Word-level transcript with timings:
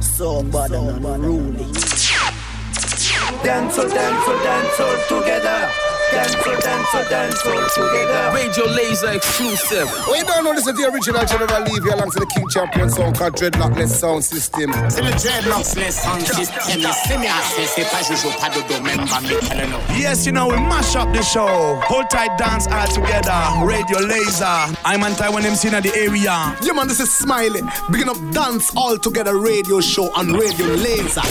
So 0.00 0.42
bad 0.42 0.72
and 0.72 1.04
unruly. 1.04 1.72
Dance, 3.44 3.76
dance, 3.76 4.26
dance 4.42 4.80
all 4.80 5.20
together. 5.20 5.87
Dance, 6.10 6.34
dance, 6.64 7.08
dance 7.10 7.46
all 7.46 7.68
together. 7.68 8.30
Radio 8.34 8.64
Laser 8.66 9.12
exclusive. 9.12 9.88
We 10.10 10.22
don't 10.22 10.44
know 10.44 10.54
this 10.54 10.66
is 10.66 10.74
the 10.74 10.90
original 10.90 11.24
General 11.26 11.60
Levy 11.62 11.90
alongside 11.90 12.22
the 12.22 12.26
King 12.34 12.48
Champion 12.48 12.90
song 12.90 13.12
called 13.12 13.34
Dreadlockless 13.34 13.88
Sound 13.88 14.24
System. 14.24 14.72
C'est 14.88 15.02
le 15.02 15.10
Dreadlockless 15.10 16.02
Sound 16.02 16.26
System. 16.26 16.92
C'est 17.06 17.18
mes 17.18 17.28
assez, 17.28 17.66
c'est 17.74 17.90
pas 17.90 18.02
Jojo, 18.02 18.30
pas 18.40 18.48
de 18.48 18.62
domaine, 18.72 19.04
va 19.06 19.20
me 19.20 19.38
tell 19.48 19.68
you. 19.68 19.78
Yes, 19.96 20.24
you 20.26 20.32
know, 20.32 20.48
we 20.48 20.56
mash 20.56 20.96
up 20.96 21.12
the 21.12 21.22
show. 21.22 21.78
Hold 21.84 22.08
tight 22.10 22.36
dance 22.38 22.66
all 22.68 22.86
together. 22.88 23.36
Radio 23.64 23.98
Laser. 24.00 24.74
I'm 24.84 25.02
on 25.02 25.14
time 25.14 25.34
when 25.34 25.44
I'm 25.44 25.54
seeing 25.54 25.74
the 25.74 25.92
area. 25.94 26.56
Yeah, 26.62 26.72
man, 26.72 26.88
this 26.88 27.00
is 27.00 27.12
Smiley. 27.14 27.60
Begin 27.90 28.08
up 28.08 28.16
Dance 28.32 28.72
All 28.76 28.96
Together 28.98 29.36
radio 29.38 29.80
show 29.80 30.10
on 30.14 30.32
Radio 30.32 30.66
Laser. 30.66 31.22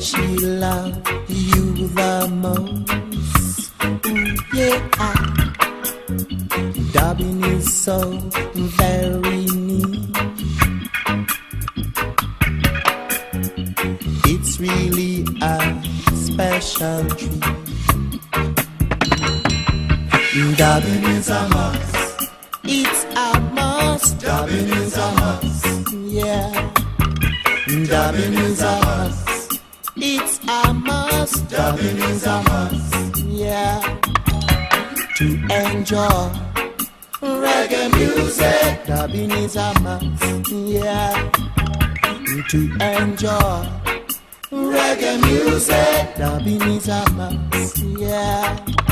She 0.00 0.36
love 0.38 0.96
you 1.28 1.88
the 1.88 2.28
most. 2.30 3.72
Yeah, 4.52 4.78
dubbing 6.92 7.44
is 7.44 7.72
so 7.72 7.98
very 8.54 9.46
neat. 9.46 10.10
It's 14.26 14.60
really 14.60 15.24
a 15.40 15.82
special 16.14 17.04
treat. 17.10 17.44
Dubbing 20.56 21.04
is 21.04 21.28
a 21.30 21.48
must. 21.48 21.75
Dubbing 39.16 39.44
is 39.44 39.56
a 39.56 39.72
must. 39.80 40.50
Yeah. 40.52 41.30
To 42.50 42.58
enjoy 42.82 43.66
reggae 44.52 45.22
music. 45.22 46.16
Dubbing 46.18 46.60
is 46.60 46.88
a 46.88 47.02
must. 47.12 47.78
Yeah. 47.78 48.85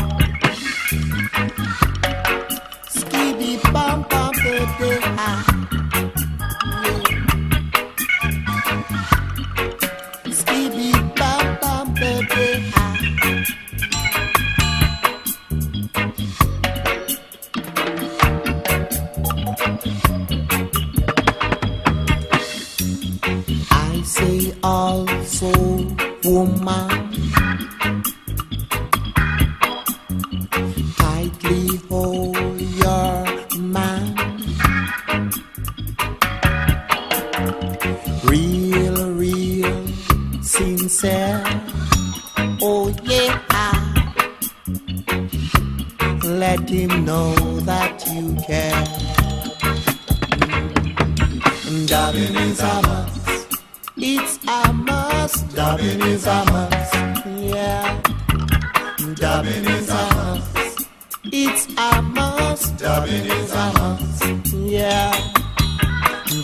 Is. 63.64 64.42
Yeah. 64.52 65.12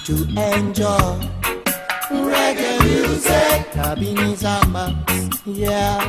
To 0.06 0.14
enjoy 0.52 1.16
reggae 2.10 2.78
music. 2.84 3.72
Is 4.18 4.42
a. 4.44 4.96
Yeah. 5.44 6.00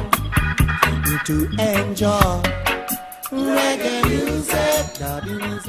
To 1.25 1.35
enjoy 1.59 2.41
reggae 3.31 3.99
music. 4.07 4.93
Dubbing 4.99 5.41
is 5.41 5.67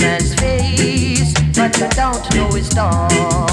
man's 0.00 0.34
face, 0.34 1.32
but 1.54 1.76
you 1.78 1.88
don't 1.88 2.34
know 2.34 2.50
his 2.52 2.68
thoughts. 2.68 3.45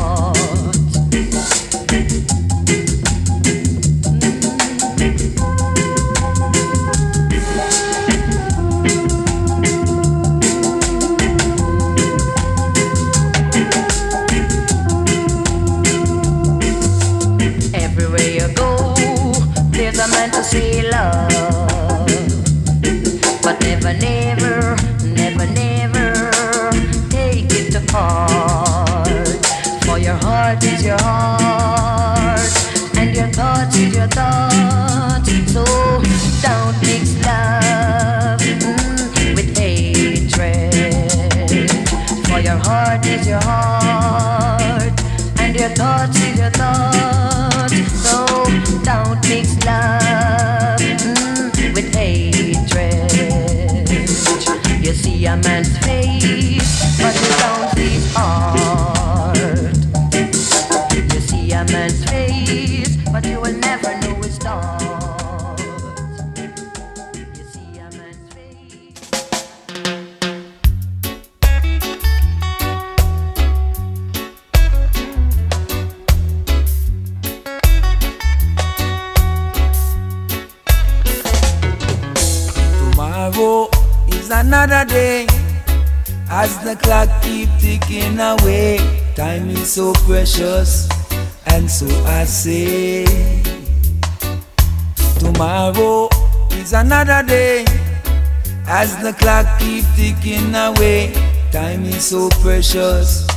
Away, 100.31 101.11
time 101.51 101.83
is 101.83 102.05
so 102.05 102.29
precious, 102.41 103.27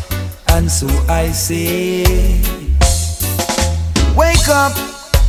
and 0.51 0.71
so 0.71 0.87
I 1.09 1.33
say. 1.33 2.05
Wake 4.15 4.49
up 4.49 4.73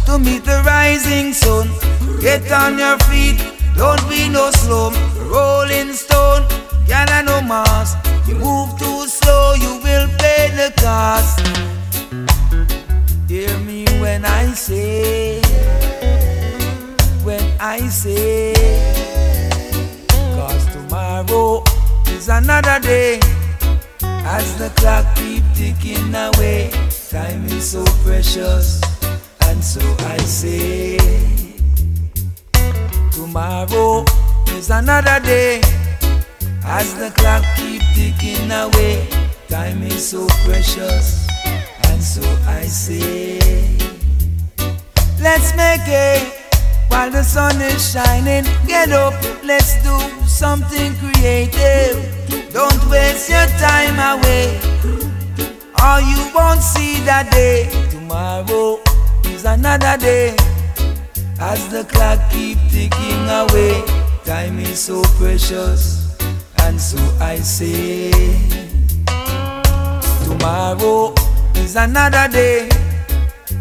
to 0.05 0.19
meet 0.19 0.45
the 0.45 0.61
rising 0.63 1.33
sun. 1.33 1.67
Get 2.21 2.51
on 2.51 2.77
your 2.77 2.99
feet, 3.09 3.41
don't 3.75 4.07
be 4.07 4.29
no 4.29 4.51
slum. 4.51 4.93
Rolling 5.31 5.93
stone, 5.93 6.45
gather 6.87 7.25
no 7.25 7.41
mass. 7.41 7.95
You 8.27 8.35
move 8.35 8.77
too 8.77 9.07
slow, 9.07 9.55
you 9.55 9.81
will 9.81 10.07
pay 10.19 10.51
the 10.53 10.71
cost. 10.77 11.39
Hear 13.27 13.57
me 13.59 13.85
when 13.99 14.25
I 14.25 14.53
say, 14.53 15.41
when 17.23 17.43
I 17.59 17.79
say, 17.89 18.96
tomorrow 21.37 21.63
is 22.07 22.29
another 22.29 22.79
day. 22.79 23.19
As 24.01 24.57
the 24.57 24.69
clock 24.75 25.05
keep 25.15 25.43
ticking 25.53 26.13
away, 26.13 26.69
time 27.09 27.45
is 27.45 27.71
so 27.71 27.83
precious, 28.03 28.81
and 29.45 29.63
so 29.63 29.81
I 29.99 30.17
say, 30.17 30.97
tomorrow 33.11 34.03
is 34.49 34.69
another 34.69 35.19
day. 35.19 35.61
As 36.63 36.93
the 36.95 37.11
clock 37.11 37.43
keep 37.55 37.81
ticking 37.95 38.51
away, 38.51 39.07
time 39.47 39.83
is 39.83 40.09
so 40.09 40.27
precious, 40.45 41.27
and 41.45 42.03
so 42.03 42.23
I 42.47 42.63
say, 42.63 43.39
let's 45.21 45.55
make 45.55 45.87
it 45.87 46.36
while 46.89 47.09
the 47.11 47.23
sun 47.23 47.61
is 47.61 47.91
shining. 47.91 48.45
Get 48.65 48.91
up, 48.91 49.13
let's 49.43 49.81
do 49.83 49.97
something 50.25 50.93
creative. 50.95 51.95
Don't 52.51 52.89
waste 52.89 53.29
your 53.29 53.47
time 53.59 53.97
away, 53.99 54.59
or 55.83 55.99
you 56.01 56.19
won't 56.33 56.61
see 56.61 56.99
that 57.05 57.29
day. 57.31 57.69
Tomorrow 57.91 58.79
is 59.25 59.45
another 59.45 59.97
day. 59.97 60.35
As 61.39 61.67
the 61.69 61.83
clock 61.83 62.19
keep 62.31 62.57
ticking 62.71 63.29
away, 63.29 63.83
time 64.25 64.57
is 64.59 64.79
so 64.79 65.03
precious, 65.19 66.17
and 66.63 66.81
so 66.81 66.97
I 67.19 67.37
say, 67.37 68.11
tomorrow 70.25 71.13
is 71.55 71.75
another 71.75 72.27
day. 72.27 72.69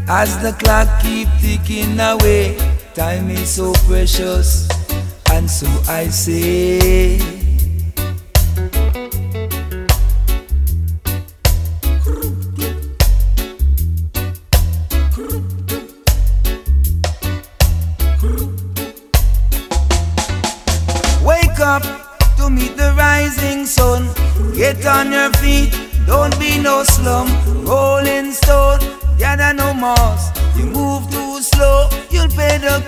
As 0.08 0.38
the 0.38 0.52
clock 0.52 0.88
keep 1.02 1.28
ticking 1.40 2.00
away, 2.00 2.56
time 2.96 3.30
is 3.30 3.50
so 3.50 3.74
precious, 3.86 4.66
and 5.30 5.50
so 5.50 5.66
I 5.86 6.08
say. 6.08 7.45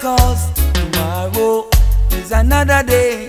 Cost. 0.01 0.57
Tomorrow 0.75 1.69
is 2.13 2.33
another 2.33 2.83
day. 2.83 3.27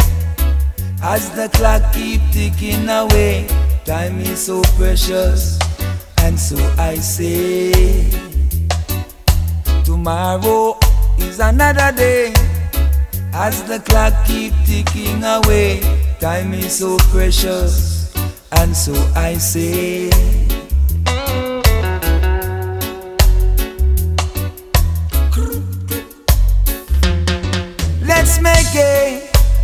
As 1.02 1.30
the 1.32 1.48
clock 1.50 1.82
keep 1.94 2.22
ticking 2.32 2.90
away, 2.90 3.48
time 3.86 4.20
is 4.20 4.46
so 4.46 4.62
precious, 4.78 5.58
and 6.18 6.38
so 6.38 6.58
I 6.78 6.96
say, 6.96 7.72
tomorrow 9.84 10.78
is 11.20 11.40
another 11.40 11.92
day. 11.96 12.34
As 13.34 13.64
the 13.64 13.80
clock 13.80 14.14
keep 14.26 14.54
ticking 14.66 15.24
away, 15.24 15.80
time 16.20 16.54
is 16.54 16.80
so 16.80 16.98
precious, 17.12 18.14
and 18.52 18.76
so 18.76 18.94
I 19.16 19.36
say. 19.36 20.39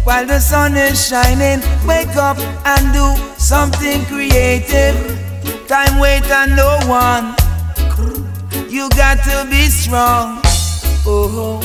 while 0.06 0.26
the 0.26 0.40
sun 0.40 0.78
is 0.78 1.08
shining. 1.10 1.60
Wake 1.86 2.16
up 2.16 2.38
and 2.66 2.94
do 2.94 3.08
something 3.38 4.06
creative. 4.06 4.96
Time 5.68 6.00
wait 6.00 6.30
on 6.32 6.56
no 6.56 6.80
one. 6.88 7.36
You 8.70 8.90
got 8.92 9.18
to 9.26 9.48
be 9.50 9.68
strong. 9.68 10.42
Oh, 11.08 11.60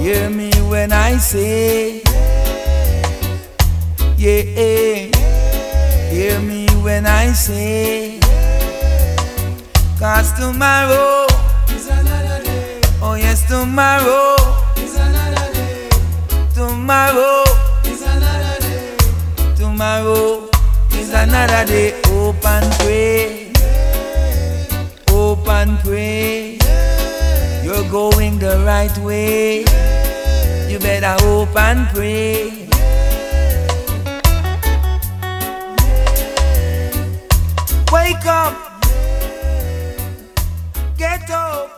hear 0.00 0.28
me 0.30 0.50
when 0.68 0.92
I 0.92 1.16
say, 1.18 2.02
yeah. 4.16 5.10
Hear 6.10 6.38
me 6.40 6.66
when 6.82 7.06
I 7.06 7.32
say, 7.32 8.20
cause 9.98 10.32
tomorrow, 10.38 11.26
oh 13.02 13.16
yes, 13.18 13.46
tomorrow. 13.48 14.53
Tomorrow 16.84 17.44
is 17.86 18.02
another 18.02 18.60
day. 18.60 18.96
Tomorrow 19.56 20.50
is 20.92 21.14
another 21.14 21.64
day. 21.64 21.98
Hope 22.04 22.44
and 22.44 22.70
pray. 22.80 23.52
Hope 25.08 25.48
and 25.48 25.78
pray. 25.78 26.58
You're 27.64 27.88
going 27.88 28.38
the 28.38 28.62
right 28.66 28.94
way. 28.98 29.60
You 30.70 30.78
better 30.78 31.16
hope 31.24 31.56
and 31.56 31.88
pray. 31.88 32.68
Wake 37.90 38.26
up! 38.26 38.82
Get 40.98 41.30
up! 41.30 41.73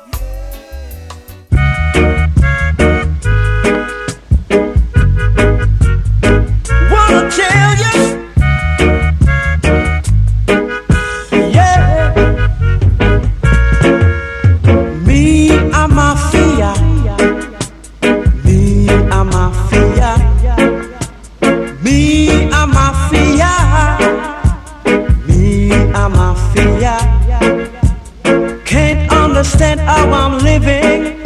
understand 29.37 29.81
how 29.81 30.11
I'm 30.11 30.38
living. 30.38 31.21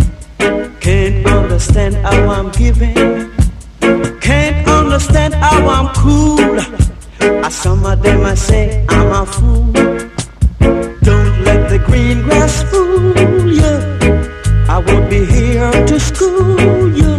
Can't 0.81 1.25
understand 1.29 1.95
how 1.95 2.29
I'm 2.29 2.50
giving. 2.50 2.97
Can't 4.21 4.69
understand 4.69 5.33
how 5.35 5.69
I'm 5.69 5.95
cool. 5.95 6.59
As 7.47 7.55
some 7.55 7.87
of 7.87 8.03
them 8.03 8.25
I 8.25 8.35
say 8.35 8.85
I'm 8.88 9.12
a 9.12 9.25
fool. 9.25 9.73
Don't 11.09 11.44
let 11.44 11.70
the 11.70 11.81
green 11.87 12.23
grass 12.23 12.64
fool 12.64 13.14
you. 13.49 13.75
I 14.68 14.83
won't 14.85 15.09
be 15.09 15.25
here 15.25 15.70
to 15.87 16.01
school 16.01 16.90
you. 16.92 17.10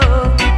Ghetto. 0.00 0.53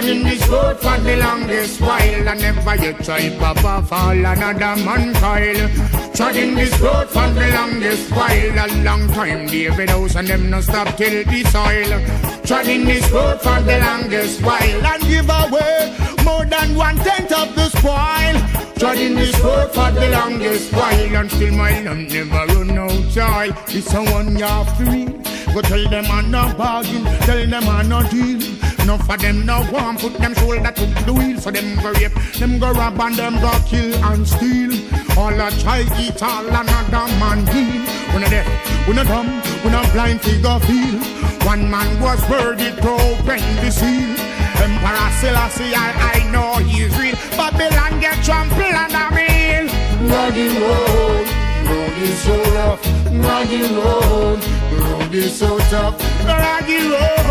Hey. 0.00 0.06
Treading 0.06 0.24
this 0.24 0.48
road 0.48 0.76
for 0.78 0.98
the 1.00 1.16
longest 1.16 1.80
while. 1.80 2.28
And 2.28 2.40
never 2.40 2.76
yet 2.76 3.04
try 3.04 3.38
papa 3.38 3.86
fall 3.86 4.10
another 4.10 4.82
man 4.84 5.14
coil. 5.14 5.68
Treading 6.14 6.54
this 6.54 6.78
road 6.80 7.08
for 7.08 7.28
the 7.28 7.50
longest 7.54 8.10
while. 8.12 8.58
A 8.58 8.82
long 8.82 9.08
time, 9.08 9.46
David 9.46 9.90
House 9.90 10.16
and 10.16 10.28
them 10.28 10.50
no 10.50 10.60
stop 10.60 10.96
till 10.96 11.24
the 11.24 11.44
soil. 11.44 12.44
Treading 12.44 12.84
this 12.84 13.10
road 13.10 13.40
for 13.40 13.60
the 13.60 13.78
longest 13.78 14.42
while. 14.42 14.86
And 14.86 15.02
give 15.02 15.28
away 15.28 15.96
more 16.24 16.44
than 16.44 16.74
one 16.74 16.96
tenth 16.96 17.32
of 17.32 17.54
the 17.54 17.68
spoil. 17.68 18.74
Treading 18.78 19.14
this 19.14 19.38
road 19.40 19.70
for 19.72 19.90
the 19.92 20.08
longest 20.10 20.72
while 20.72 21.16
until 21.16 21.54
my 21.54 21.82
lamp 21.82 22.10
never 22.10 22.46
run 22.54 22.78
out 22.78 23.08
joy. 23.10 23.50
It's 23.68 23.92
a 23.92 24.02
one 24.04 24.36
year 24.38 24.64
free. 24.76 25.06
Go 25.52 25.60
tell 25.62 25.88
them 25.90 26.04
I'm 26.06 26.30
not 26.30 26.56
bargain, 26.56 27.04
tell 27.26 27.44
them 27.46 27.68
I'm 27.68 27.88
not 27.88 28.10
deal. 28.10 28.49
Enough 28.90 29.08
of 29.08 29.20
them 29.20 29.46
now 29.46 29.70
want 29.70 30.00
put 30.00 30.14
them 30.14 30.34
shoulder 30.34 30.72
to 30.72 30.86
the 31.06 31.12
wheel, 31.12 31.38
so 31.38 31.52
them 31.52 31.80
go 31.80 31.92
rape, 31.92 32.12
them 32.40 32.58
go 32.58 32.72
rob 32.72 32.98
and 32.98 33.14
them 33.14 33.34
go 33.40 33.52
kill 33.64 33.94
and 34.06 34.26
steal. 34.26 34.72
All 35.16 35.30
a 35.30 35.48
try 35.62 35.86
eat 35.96 36.20
all 36.20 36.44
another 36.44 37.06
man 37.22 37.44
deal. 37.44 37.86
We 38.10 38.18
not 38.18 38.30
deaf, 38.30 38.88
we 38.88 38.94
not 38.94 39.06
dumb, 39.06 39.30
we 39.62 39.70
not 39.70 39.86
blind 39.92 40.20
figure 40.22 40.58
feel. 40.66 40.98
One 41.46 41.70
man 41.70 42.00
was 42.02 42.18
worthy 42.28 42.74
to 42.82 42.90
open 42.90 43.38
the 43.62 43.70
seal. 43.70 44.10
Emperor 44.58 45.10
Selassie, 45.22 45.70
I, 45.72 45.94
I 46.10 46.30
know 46.32 46.58
he's 46.58 46.90
real. 46.98 47.14
Babylon 47.38 48.00
get 48.00 48.18
trampled 48.24 48.74
under 48.74 49.14
me. 49.14 49.70
Raggy 50.10 50.48
road, 50.58 51.28
road 51.70 51.94
is 52.02 52.18
so 52.18 52.36
rough. 52.58 52.84
Raggy 53.06 53.62
road, 53.70 54.42
road 54.82 55.14
is 55.14 55.38
so 55.38 55.60
tough. 55.70 55.94
Raggy 56.26 56.90
road, 56.90 57.26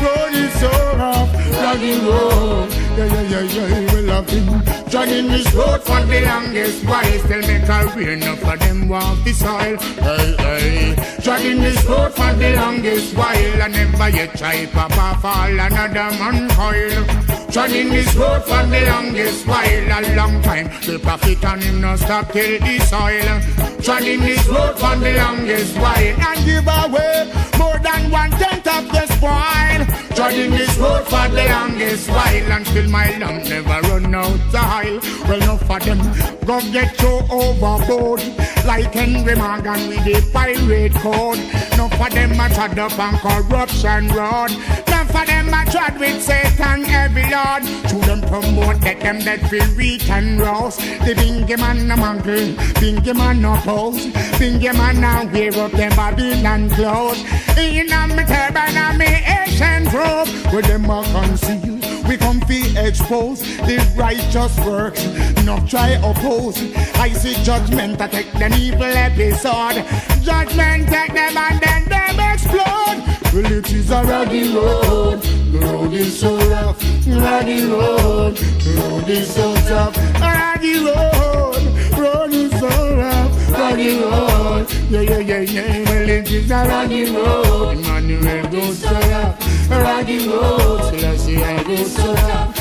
road 0.00 0.37
is 0.48 0.60
so 0.60 0.70
rough. 0.96 1.32
Raggy 1.62 1.98
road, 2.00 2.70
yeah, 2.96 3.06
yeah, 3.06 3.42
yeah, 3.42 3.66
yeah, 3.68 3.94
we 3.94 4.00
love 4.02 4.28
him. 4.28 4.46
Jogging 4.88 5.28
this 5.28 5.52
road 5.54 5.82
for 5.82 6.00
the 6.06 6.20
longest 6.24 6.84
while. 6.84 7.18
Still 7.24 7.42
make 7.42 7.68
a 7.68 7.92
real 7.96 8.08
enough 8.10 8.38
for 8.40 8.56
them 8.56 8.88
walk 8.88 9.24
the 9.24 9.32
soil. 9.32 9.76
Hey, 10.06 10.36
hey. 10.38 11.20
Jogging 11.20 11.60
this 11.60 11.84
road 11.84 12.12
for 12.14 12.32
the 12.34 12.54
longest 12.56 13.16
while. 13.16 13.62
I 13.62 13.68
never 13.68 14.08
yet 14.08 14.36
try 14.36 14.66
papa 14.66 15.18
fall 15.20 15.60
another 15.60 16.10
man 16.18 16.48
coil. 16.50 17.37
Jogging 17.50 17.88
this 17.88 18.14
road 18.14 18.42
for 18.44 18.62
the 18.66 18.84
longest 18.86 19.46
while. 19.46 19.64
A 19.64 20.14
long 20.14 20.42
time. 20.42 20.66
The 20.84 20.98
prophet 20.98 21.42
and 21.44 21.62
him 21.62 21.80
no 21.80 21.96
stop 21.96 22.30
till 22.30 22.60
the 22.60 22.78
soil. 22.80 23.80
Jogging 23.80 24.20
this 24.20 24.46
road 24.48 24.78
for 24.78 24.94
the 24.96 25.14
longest 25.16 25.76
while. 25.78 25.96
And 25.96 26.44
give 26.44 26.68
away 26.68 27.32
more 27.58 27.78
than 27.78 28.10
one 28.10 28.30
tenth 28.32 28.68
of 28.68 28.92
the 28.92 29.06
spoil. 29.06 29.80
Jogging 30.14 30.50
this 30.50 30.76
road 30.76 31.04
for 31.04 31.26
the 31.28 31.48
longest 31.48 32.10
while. 32.10 32.52
Until 32.52 32.90
my 32.90 33.16
lamp 33.18 33.44
never 33.48 33.80
run 33.88 34.14
out 34.14 34.38
the 34.52 34.58
aisle. 34.58 35.00
Well, 35.26 35.42
enough 35.42 35.66
for 35.66 35.80
them 35.80 36.00
go 36.44 36.60
get 36.70 37.00
you 37.00 37.20
overboard. 37.30 38.22
Like 38.66 38.92
Henry 38.92 39.34
Morgan 39.34 39.88
with 39.88 40.04
the 40.04 40.30
pirate 40.32 40.94
code. 40.96 41.67
For 41.98 42.08
them 42.10 42.38
a 42.38 42.48
trod 42.54 42.78
up 42.78 42.98
on 42.98 43.18
corruption 43.18 44.08
road. 44.08 44.52
Enough 44.86 45.10
for 45.10 45.26
them 45.26 45.48
a 45.48 45.64
trod 45.70 45.98
with 45.98 46.22
Satan 46.22 46.84
every 46.86 47.22
lord. 47.28 47.62
To 47.88 47.96
them 48.06 48.20
promote 48.22 48.80
that 48.82 49.00
them 49.00 49.20
that 49.20 49.40
feel 49.50 49.66
weak 49.76 50.08
and 50.08 50.40
rouse. 50.40 50.76
The 50.76 51.14
bingy 51.14 51.58
man 51.58 51.90
a 51.90 51.96
mangle, 51.96 52.54
bingy 52.80 53.16
man 53.16 53.44
a 53.44 53.56
pose. 53.62 54.06
Bingy 54.38 54.72
man 54.76 55.02
a 55.02 55.30
wear 55.32 55.64
up 55.64 55.72
them 55.72 55.90
Babylon 55.96 56.70
clothes. 56.70 57.20
In 57.58 57.92
a 57.92 58.06
me 58.06 58.24
turban 58.24 58.76
and 58.76 58.98
me 58.98 59.06
Asian 59.06 59.84
robe. 59.86 60.28
Where 60.52 60.62
them 60.62 60.90
a 60.90 61.02
conceal. 61.02 61.77
We 62.08 62.16
come 62.16 62.40
fi 62.40 62.74
expose 62.78 63.40
the 63.40 63.76
righteous 63.94 64.58
works. 64.60 65.04
Not 65.44 65.68
try 65.68 65.90
oppose. 66.00 66.56
I 66.96 67.12
see 67.12 67.34
judgment 67.44 67.98
to 67.98 68.08
take 68.08 68.32
them 68.32 68.54
evil 68.54 68.82
episode. 68.82 69.84
Judgment 70.22 70.88
take 70.88 71.12
them 71.12 71.36
and 71.36 71.60
then 71.60 71.84
them 71.84 72.18
explode. 72.32 73.04
Well, 73.34 73.52
it 73.52 73.70
is 73.70 73.90
a 73.90 74.02
raggy 74.04 74.54
road. 74.54 75.20
The 75.20 75.58
road 75.58 75.92
is 75.92 76.18
so 76.18 76.38
rough. 76.48 76.82
Raggy 77.06 77.64
road. 77.64 78.36
The 78.36 78.80
road 78.80 79.08
is 79.08 79.34
so 79.34 79.54
tough. 79.68 79.96
Raggy 80.18 80.78
road. 80.78 81.62
Road 81.98 82.32
is 82.32 82.58
so 82.58 82.96
rough. 82.96 83.50
Raggy 83.50 83.98
road. 84.00 84.66
Yeah, 84.88 85.02
yeah, 85.02 85.18
yeah, 85.18 85.40
yeah. 85.40 85.90
Well, 85.90 86.08
it 86.08 86.30
is 86.30 86.50
a 86.50 86.54
raggy 86.54 87.04
road. 87.10 87.76
Emmanuel 87.76 88.48
goes 88.50 88.78
so 88.78 88.92
rough. 88.92 89.47
Raggy 89.70 90.28
road. 90.28 90.90
Till 90.90 91.06
I 91.06 91.16
see 91.16 91.42
I 91.42 91.62
go 91.62 91.76
so 91.76 92.14
rough. 92.14 92.58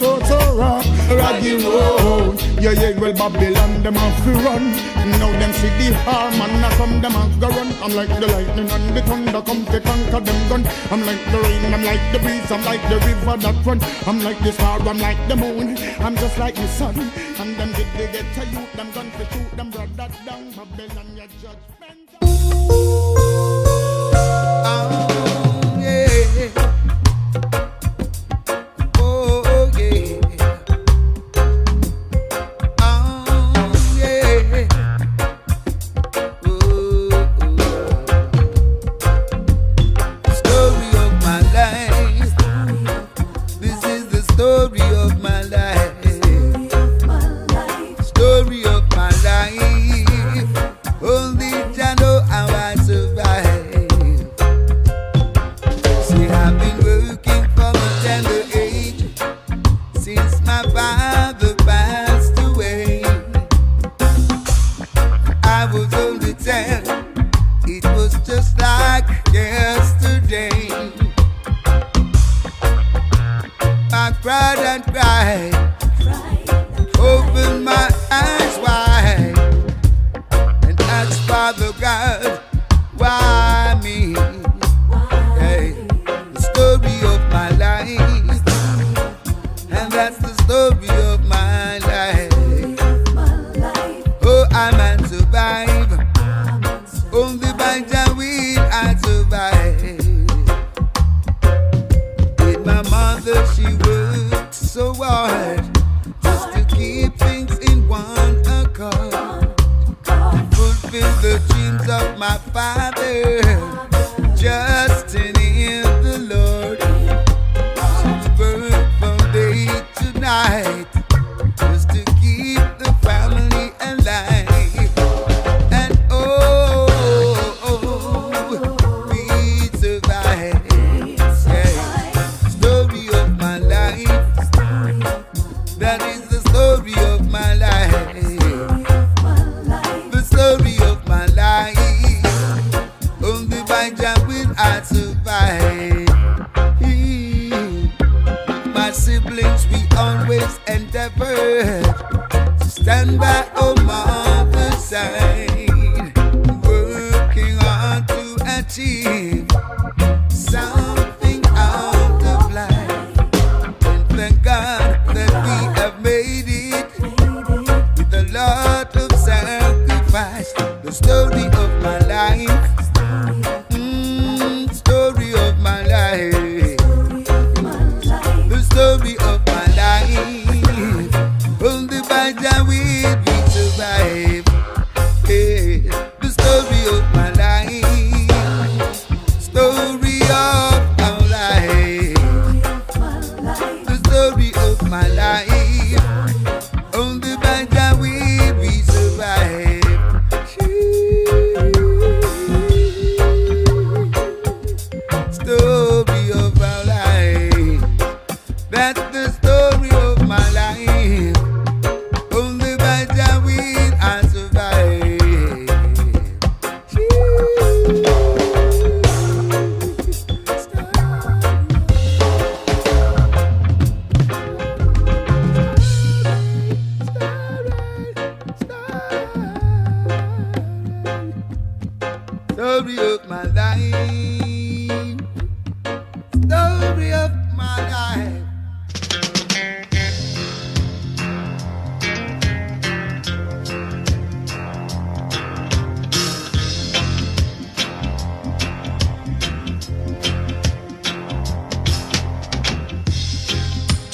Road. 0.00 0.24
So 0.26 0.56
rough. 0.56 0.86
Raggy 1.10 1.56
road. 1.64 2.40
Yeah, 2.60 2.72
yeah, 2.72 2.98
well, 2.98 3.12
Babylon, 3.12 3.82
them 3.82 3.94
have 3.94 4.24
to 4.24 4.32
run. 4.44 4.72
Now 5.18 5.30
them 5.38 5.52
see 5.52 5.68
the 5.78 5.94
harm 6.04 6.34
and 6.34 6.64
I 6.64 6.70
come, 6.76 7.00
them 7.00 7.12
have 7.12 7.40
go 7.40 7.48
run. 7.48 7.72
I'm 7.82 7.92
like 7.94 8.08
the 8.08 8.26
lightning 8.26 8.68
and 8.68 8.96
the 8.96 9.02
thunder 9.02 9.42
come 9.42 9.64
to 9.66 9.80
conquer 9.80 10.20
them 10.20 10.48
gun. 10.48 10.66
I'm 10.90 11.06
like 11.06 11.24
the 11.30 11.38
rain, 11.38 11.72
I'm 11.72 11.84
like 11.84 12.12
the 12.12 12.18
breeze, 12.18 12.50
I'm 12.50 12.64
like 12.64 12.82
the 12.88 12.96
river 13.06 13.36
that 13.36 13.64
run. 13.64 13.80
I'm 14.06 14.20
like 14.22 14.38
the 14.40 14.52
star, 14.52 14.80
I'm 14.80 14.98
like 14.98 15.28
the 15.28 15.36
moon. 15.36 15.78
I'm 16.00 16.16
just 16.16 16.38
like 16.38 16.56
the 16.56 16.68
sun. 16.68 16.98
And 17.38 17.56
them 17.56 17.72
did 17.72 17.86
they 17.96 18.10
get 18.12 18.26
to 18.34 18.44
you, 18.46 18.66
them 18.74 18.90
gun 18.92 19.10
to 19.12 19.24
shoot 19.32 19.56
them 19.56 19.70
brother 19.70 20.08
down. 20.24 20.50
Babylon, 20.50 21.16
your 21.16 21.28
judgment. 21.40 22.85
Oh, 24.68 25.15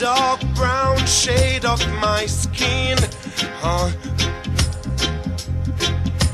dark 0.02 0.40
brown 0.56 0.98
shade 1.06 1.64
of 1.64 1.80
my 2.00 2.26
skin. 2.26 2.98
Huh? 3.60 3.88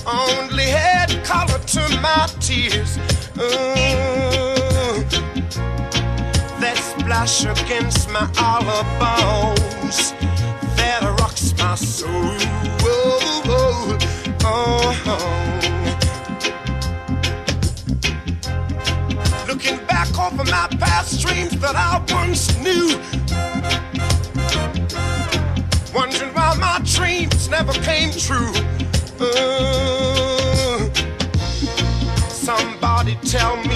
Only 0.07 0.65
had 0.65 1.23
color 1.23 1.59
to 1.59 2.01
my 2.01 2.27
tears. 2.41 2.99
Ooh 3.39 4.28
against 7.19 8.09
my 8.11 8.31
olive 8.39 8.87
bones 9.01 10.13
that 10.77 11.03
rocks 11.19 11.53
my 11.59 11.75
soul. 11.75 12.13
Oh, 12.81 13.99
oh, 14.45 14.95
oh. 15.05 15.59
Looking 19.49 19.85
back 19.87 20.17
over 20.17 20.45
my 20.45 20.69
past 20.79 21.21
dreams 21.21 21.59
that 21.59 21.75
I 21.75 22.01
once 22.15 22.57
knew. 22.61 22.97
Wondering 25.93 26.33
why 26.35 26.55
my 26.61 26.81
dreams 26.85 27.49
never 27.49 27.73
came 27.83 28.13
true. 28.13 28.53
Uh, 29.19 30.89
somebody 32.29 33.17
tell 33.25 33.57
me 33.65 33.68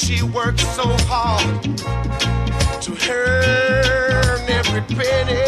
she 0.00 0.22
worked 0.22 0.60
so 0.60 0.84
hard 1.08 1.62
to 2.80 2.92
earn 3.12 4.48
every 4.48 4.80
penny. 4.96 5.39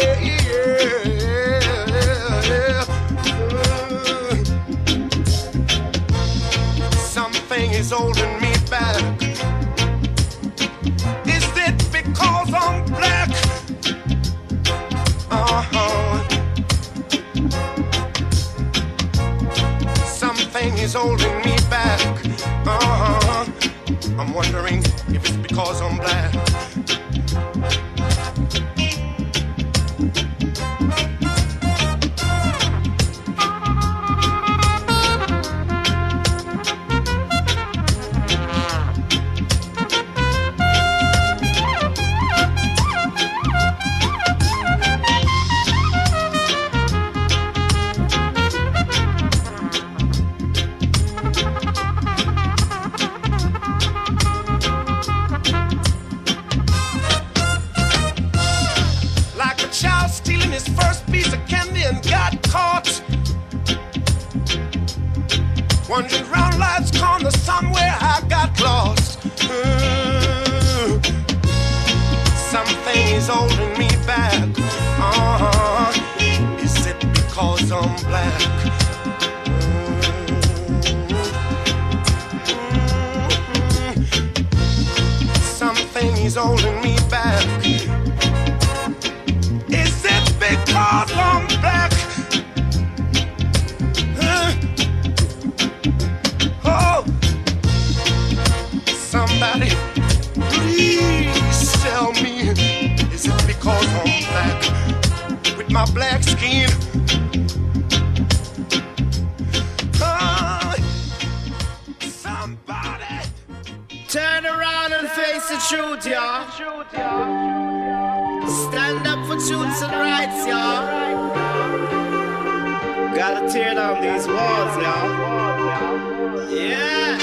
tear 123.63 123.75
down 123.75 124.01
these 124.01 124.27
walls, 124.27 124.75
y'all. 124.83 126.49
Yeah. 126.51 127.17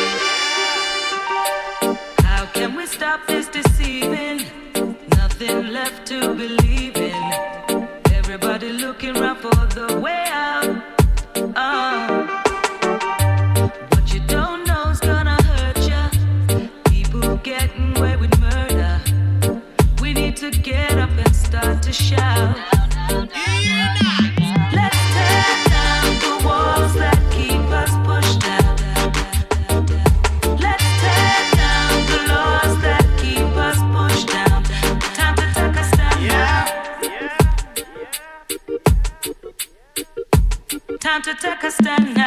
How 2.23 2.47
can 2.55 2.75
we 2.77 2.87
stop 2.87 3.21
this 3.27 3.49
deceiving? 3.49 4.39
Nothing 5.17 5.69
left 5.69 6.07
to 6.07 6.35
believe 6.35 6.97
in. 6.97 7.89
Everybody 8.21 8.73
looking 8.73 9.17
around 9.17 9.39
for 9.47 9.61
the 9.79 10.01
way 10.01 10.25
out. 10.31 10.83
Oh. 11.57 12.50
To 41.31 41.37
take 41.37 41.63
a 41.63 41.71
stand. 41.71 42.20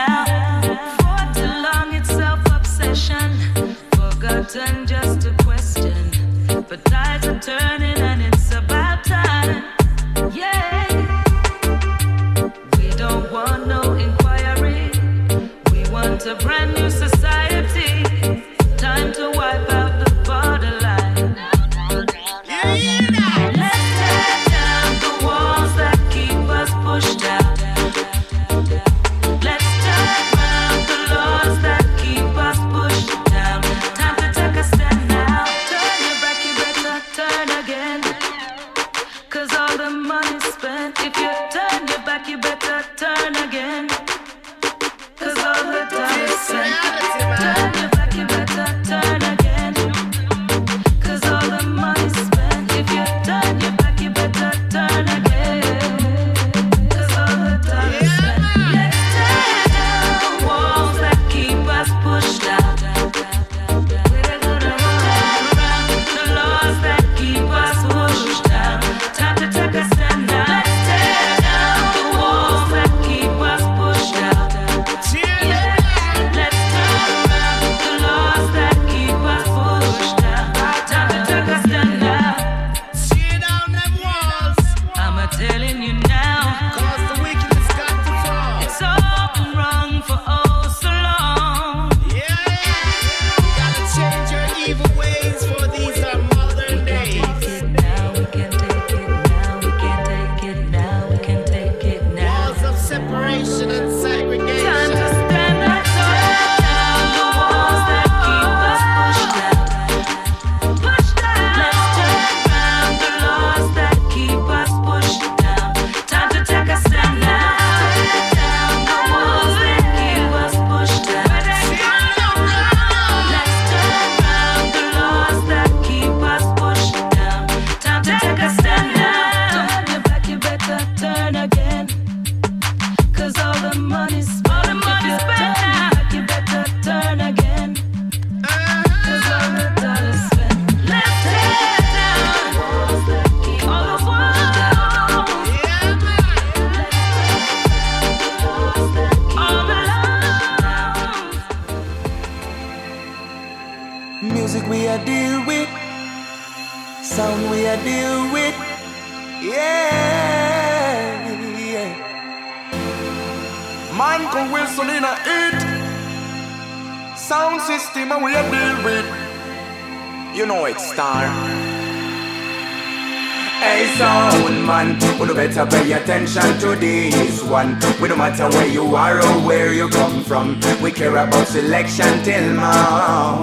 where 179.46 179.74
you 179.74 179.90
come 179.90 180.24
from. 180.24 180.60
We 180.82 180.92
care 180.92 181.16
about 181.16 181.48
selection 181.48 182.24
till 182.24 182.54
now. 182.54 183.42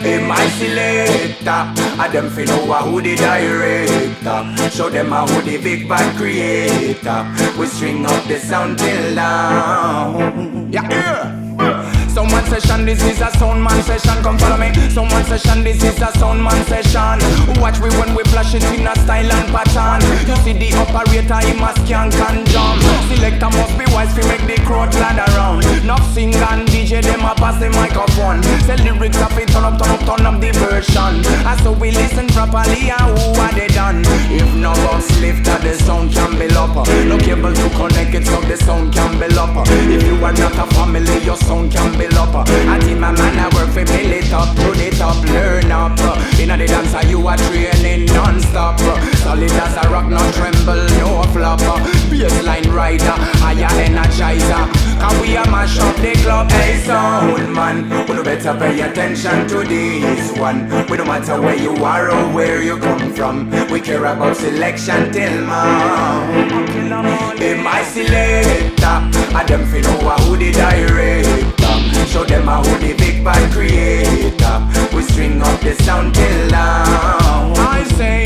Hey, 0.00 0.26
my 0.26 0.46
selector, 0.58 1.62
I 2.00 2.08
them 2.12 2.30
fi 2.30 2.44
know 2.44 2.66
who 2.82 3.00
the 3.00 3.16
director. 3.16 4.70
Show 4.70 4.90
them 4.90 5.12
a 5.12 5.26
who 5.26 5.42
the 5.42 5.58
big 5.58 5.88
bad 5.88 6.16
creator. 6.16 7.26
We 7.58 7.66
string 7.66 8.06
up 8.06 8.24
the 8.26 8.38
sound 8.38 8.78
till 8.78 9.14
now. 9.14 10.18
Yeah 10.70 11.35
session, 12.46 12.84
this 12.84 13.02
is 13.02 13.20
a 13.20 13.30
sound 13.38 13.62
man 13.62 13.82
session. 13.82 14.22
Come 14.22 14.38
follow 14.38 14.56
me. 14.56 14.72
Sound 14.90 15.10
man 15.10 15.24
session, 15.24 15.64
this 15.64 15.82
is 15.82 16.00
a 16.00 16.10
sound 16.18 16.42
man 16.42 16.64
session. 16.66 17.18
Watch 17.60 17.78
we 17.80 17.90
when 17.98 18.14
we 18.14 18.22
flash 18.30 18.54
it 18.54 18.64
in 18.74 18.86
a 18.86 18.94
style 19.02 19.30
and 19.30 19.48
pattern. 19.50 20.00
You 20.28 20.36
see 20.44 20.52
the 20.52 20.70
operator, 20.78 21.40
he 21.46 21.52
must 21.58 21.82
can 21.86 22.10
can 22.10 22.44
jump. 22.46 22.82
Selector 23.10 23.50
must 23.50 23.74
be 23.78 23.84
wise 23.92 24.12
to 24.14 24.22
make 24.28 24.44
the 24.46 24.56
crowd 24.64 24.94
land 24.94 25.18
around. 25.18 25.64
Not 25.86 26.02
sing 26.14 26.34
and 26.34 26.66
DJ 26.68 27.02
them 27.02 27.24
a 27.24 27.34
pass 27.34 27.58
the 27.58 27.70
microphone. 27.70 28.42
Say 28.66 28.76
lyrics 28.84 29.18
up, 29.18 29.32
it 29.38 29.48
turn 29.48 29.64
up, 29.64 29.78
turn 29.80 29.90
up, 29.90 30.00
turn 30.06 30.26
up 30.26 30.40
the 30.40 30.50
version. 30.52 31.24
And 31.46 31.60
so 31.60 31.72
we 31.72 31.90
listen 31.90 32.28
properly 32.28 32.90
and 32.90 33.18
who 33.18 33.40
are 33.40 33.52
they 33.52 33.68
done? 33.68 34.02
If 34.30 34.54
no 34.54 34.72
bus 34.86 35.08
lift, 35.20 35.48
ah, 35.48 35.58
the 35.58 35.74
sound 35.74 36.12
can 36.12 36.38
be 36.38 36.46
up. 36.54 36.74
No 37.08 37.18
cable 37.18 37.52
to 37.52 37.66
connect 37.76 38.14
it, 38.14 38.26
so 38.26 38.40
the 38.42 38.56
sound 38.56 38.92
can 38.92 39.18
be 39.18 39.26
up. 39.36 39.54
If 39.66 40.02
you 40.04 40.16
are 40.24 40.32
not 40.32 40.54
a 40.54 40.66
family, 40.74 41.24
your 41.24 41.36
sound 41.36 41.72
can 41.72 41.98
be 41.98 42.06
up. 42.16 42.35
I 42.44 42.78
teach 42.78 42.98
my 42.98 43.12
man 43.12 43.38
I 43.38 43.48
work 43.54 43.68
for 43.70 43.84
build 43.84 44.12
it 44.12 44.32
up, 44.32 44.56
put 44.56 44.78
it 44.78 45.00
up, 45.00 45.22
learn 45.24 45.70
up. 45.70 45.98
In 46.38 46.48
the 46.48 46.66
dancer, 46.66 47.06
you 47.06 47.26
are 47.26 47.36
training 47.36 48.06
non-stop. 48.06 48.78
Solid 49.24 49.50
as 49.50 49.76
a 49.76 49.88
rock, 49.88 50.08
no 50.08 50.18
tremble, 50.32 50.82
no 50.98 51.22
flop. 51.32 51.60
Baseline 52.10 52.72
rider, 52.72 53.16
higher 53.40 53.68
energizer. 53.84 54.64
Cause 55.00 55.20
we 55.20 55.36
a 55.36 55.44
mash 55.50 55.78
up 55.78 55.96
the 55.96 56.12
club, 56.22 56.50
hey 56.50 56.78
sound 56.80 57.54
man. 57.54 57.88
We 58.08 58.22
better 58.22 58.54
pay 58.58 58.80
attention 58.80 59.46
to 59.48 59.64
this 59.64 60.36
one. 60.38 60.68
We 60.88 60.96
don't 60.96 61.06
matter 61.06 61.40
where 61.40 61.56
you 61.56 61.74
are 61.84 62.10
or 62.10 62.34
where 62.34 62.62
you 62.62 62.78
come 62.78 63.12
from. 63.12 63.50
We 63.70 63.80
care 63.80 64.04
about 64.04 64.36
selection 64.36 65.12
till 65.12 65.46
man. 65.46 67.36
Hey, 67.36 67.62
my 67.62 67.82
selector, 67.82 69.36
I 69.36 69.44
them 69.46 69.66
feel 69.66 69.84
who 69.84 70.36
did 70.36 70.56
I. 70.56 71.45
Show 72.16 72.24
them 72.24 72.46
how 72.46 72.62
the 72.62 72.94
big 72.96 73.22
bad 73.22 73.52
creator. 73.52 74.56
We 74.96 75.02
string 75.02 75.42
up 75.42 75.60
the 75.60 75.74
sound 75.84 76.14
till 76.14 76.48
now. 76.48 77.52
I 77.58 77.84
say, 77.92 78.24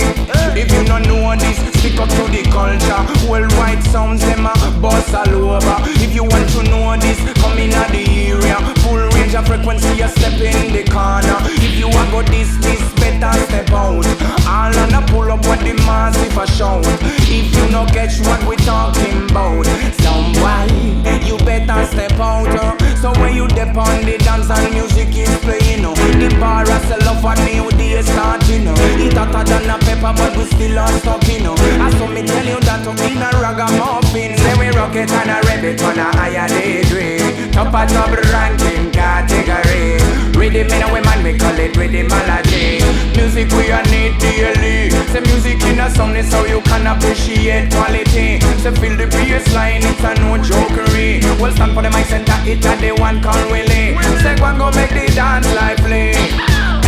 if 0.55 0.71
you 0.71 0.85
don't 0.85 1.03
know 1.09 1.35
this, 1.35 1.59
stick 1.75 1.99
up 1.99 2.09
to 2.09 2.23
the 2.31 2.47
culture. 2.55 3.03
Worldwide 3.29 3.83
sounds 3.83 4.21
them 4.21 4.47
a 4.47 4.55
bust 4.81 5.13
all 5.13 5.35
over. 5.35 5.77
If 5.99 6.15
you 6.15 6.23
want 6.23 6.49
to 6.51 6.63
know 6.71 6.97
this, 7.03 7.19
come 7.43 7.59
in 7.59 7.75
at 7.75 7.91
the 7.91 8.07
area. 8.07 8.63
Full 8.87 9.11
range 9.19 9.35
of 9.35 9.45
frequency, 9.49 9.89
you 9.99 10.07
step 10.07 10.39
in 10.39 10.73
the 10.73 10.85
corner. 10.89 11.39
If 11.59 11.77
you 11.77 11.89
want 11.89 12.13
go 12.13 12.23
this, 12.23 12.57
this 12.59 13.00
better 13.19 13.41
step 13.47 13.71
out. 13.73 14.07
All 14.47 14.77
on 14.79 14.95
a 14.95 15.07
pull 15.07 15.31
up 15.33 15.45
what 15.47 15.61
the 15.61 15.75
massive 15.87 16.37
a 16.37 16.47
shout. 16.47 16.85
If 17.27 17.55
you 17.55 17.71
no 17.71 17.87
catch 17.87 18.21
what 18.21 18.43
we 18.47 18.57
talking 18.57 19.31
about, 19.31 19.67
somebody 20.03 20.91
you 21.27 21.37
better 21.39 21.87
step 21.87 22.13
out. 22.19 22.49
uh. 22.49 22.77
So 22.97 23.13
when 23.21 23.35
you 23.35 23.47
dip 23.49 23.77
on 23.77 24.05
the 24.05 24.19
dance 24.19 24.51
and 24.51 24.75
music 24.75 25.15
is 25.17 25.31
playing, 25.39 25.85
uh, 25.85 25.95
the 25.95 26.29
bar 26.39 26.65
a 26.65 26.79
sell 26.87 27.09
off 27.09 27.25
a 27.25 27.35
new 27.45 27.71
day 27.79 28.03
starting. 28.03 28.69
Uh. 28.69 28.75
It 28.99 29.15
hotter 29.15 29.45
than 29.45 29.71
a 29.71 29.79
pepper, 29.79 30.13
but 30.17 30.37
we 30.37 30.45
still 30.45 30.79
are 30.79 30.93
stuck 30.99 31.29
in. 31.29 31.47
Uh. 31.47 31.91
Saw 31.99 32.07
me 32.07 32.23
tell 32.27 32.47
you 32.47 32.61
that 32.61 32.87
uh, 32.87 33.07
in 33.07 33.23
a 33.23 33.31
ragamuffin, 33.43 34.40
say 34.89 35.03
it 35.03 35.13
and 35.13 35.31
a 35.31 35.47
rev 35.47 35.65
it 35.65 35.83
on 35.83 35.99
a 35.99 36.09
higher 36.17 36.49
degree. 36.49 37.21
Top 37.53 37.69
a 37.69 37.87
top 37.87 38.11
ranking 38.33 38.91
category. 38.91 40.01
Rhythm 40.33 40.73
in 40.73 40.83
a 40.83 40.89
woman, 40.89 41.23
we 41.23 41.37
call 41.37 41.59
it 41.59 41.77
rhythmology. 41.77 42.81
Music 43.17 43.51
we 43.53 43.71
a 43.71 43.83
need 43.93 44.17
daily. 44.19 44.91
Say 45.13 45.21
music 45.21 45.63
in 45.65 45.81
a 45.81 45.91
sound 45.91 46.17
is 46.17 46.33
how 46.33 46.45
you 46.45 46.61
can 46.63 46.87
appreciate 46.87 47.71
quality. 47.71 48.41
Say 48.63 48.73
feel 48.81 48.97
the 48.97 49.07
bass 49.07 49.53
line, 49.55 49.83
it's 49.85 50.01
a 50.01 50.15
no 50.21 50.41
jokery. 50.41 51.21
Well 51.41 51.53
stand 51.53 51.75
for 51.75 51.83
the 51.83 51.91
mic 51.91 52.07
center, 52.07 52.37
it 52.49 52.65
a 52.65 52.73
the 52.81 53.01
one 53.01 53.21
call 53.21 53.41
Willie. 53.51 53.97
Say 54.23 54.37
and 54.41 54.59
go 54.59 54.71
make 54.73 54.91
the 54.91 55.13
dance 55.15 55.53
lively. 55.55 56.17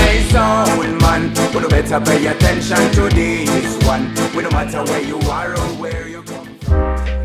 Hey 0.01 0.25
soul 0.31 0.89
man, 1.05 1.29
we 1.53 1.61
no 1.61 1.69
better 1.69 2.01
pay 2.01 2.27
attention 2.27 2.91
to 2.97 3.09
this 3.15 3.77
one. 3.87 4.09
We 4.35 4.43
no 4.43 4.51
matter 4.51 4.83
where 4.85 5.03
you 5.03 5.19
are 5.29 5.53
or 5.53 5.69
where 5.77 6.09
you 6.09 6.23
come 6.23 6.49
Yeah. 6.73 7.22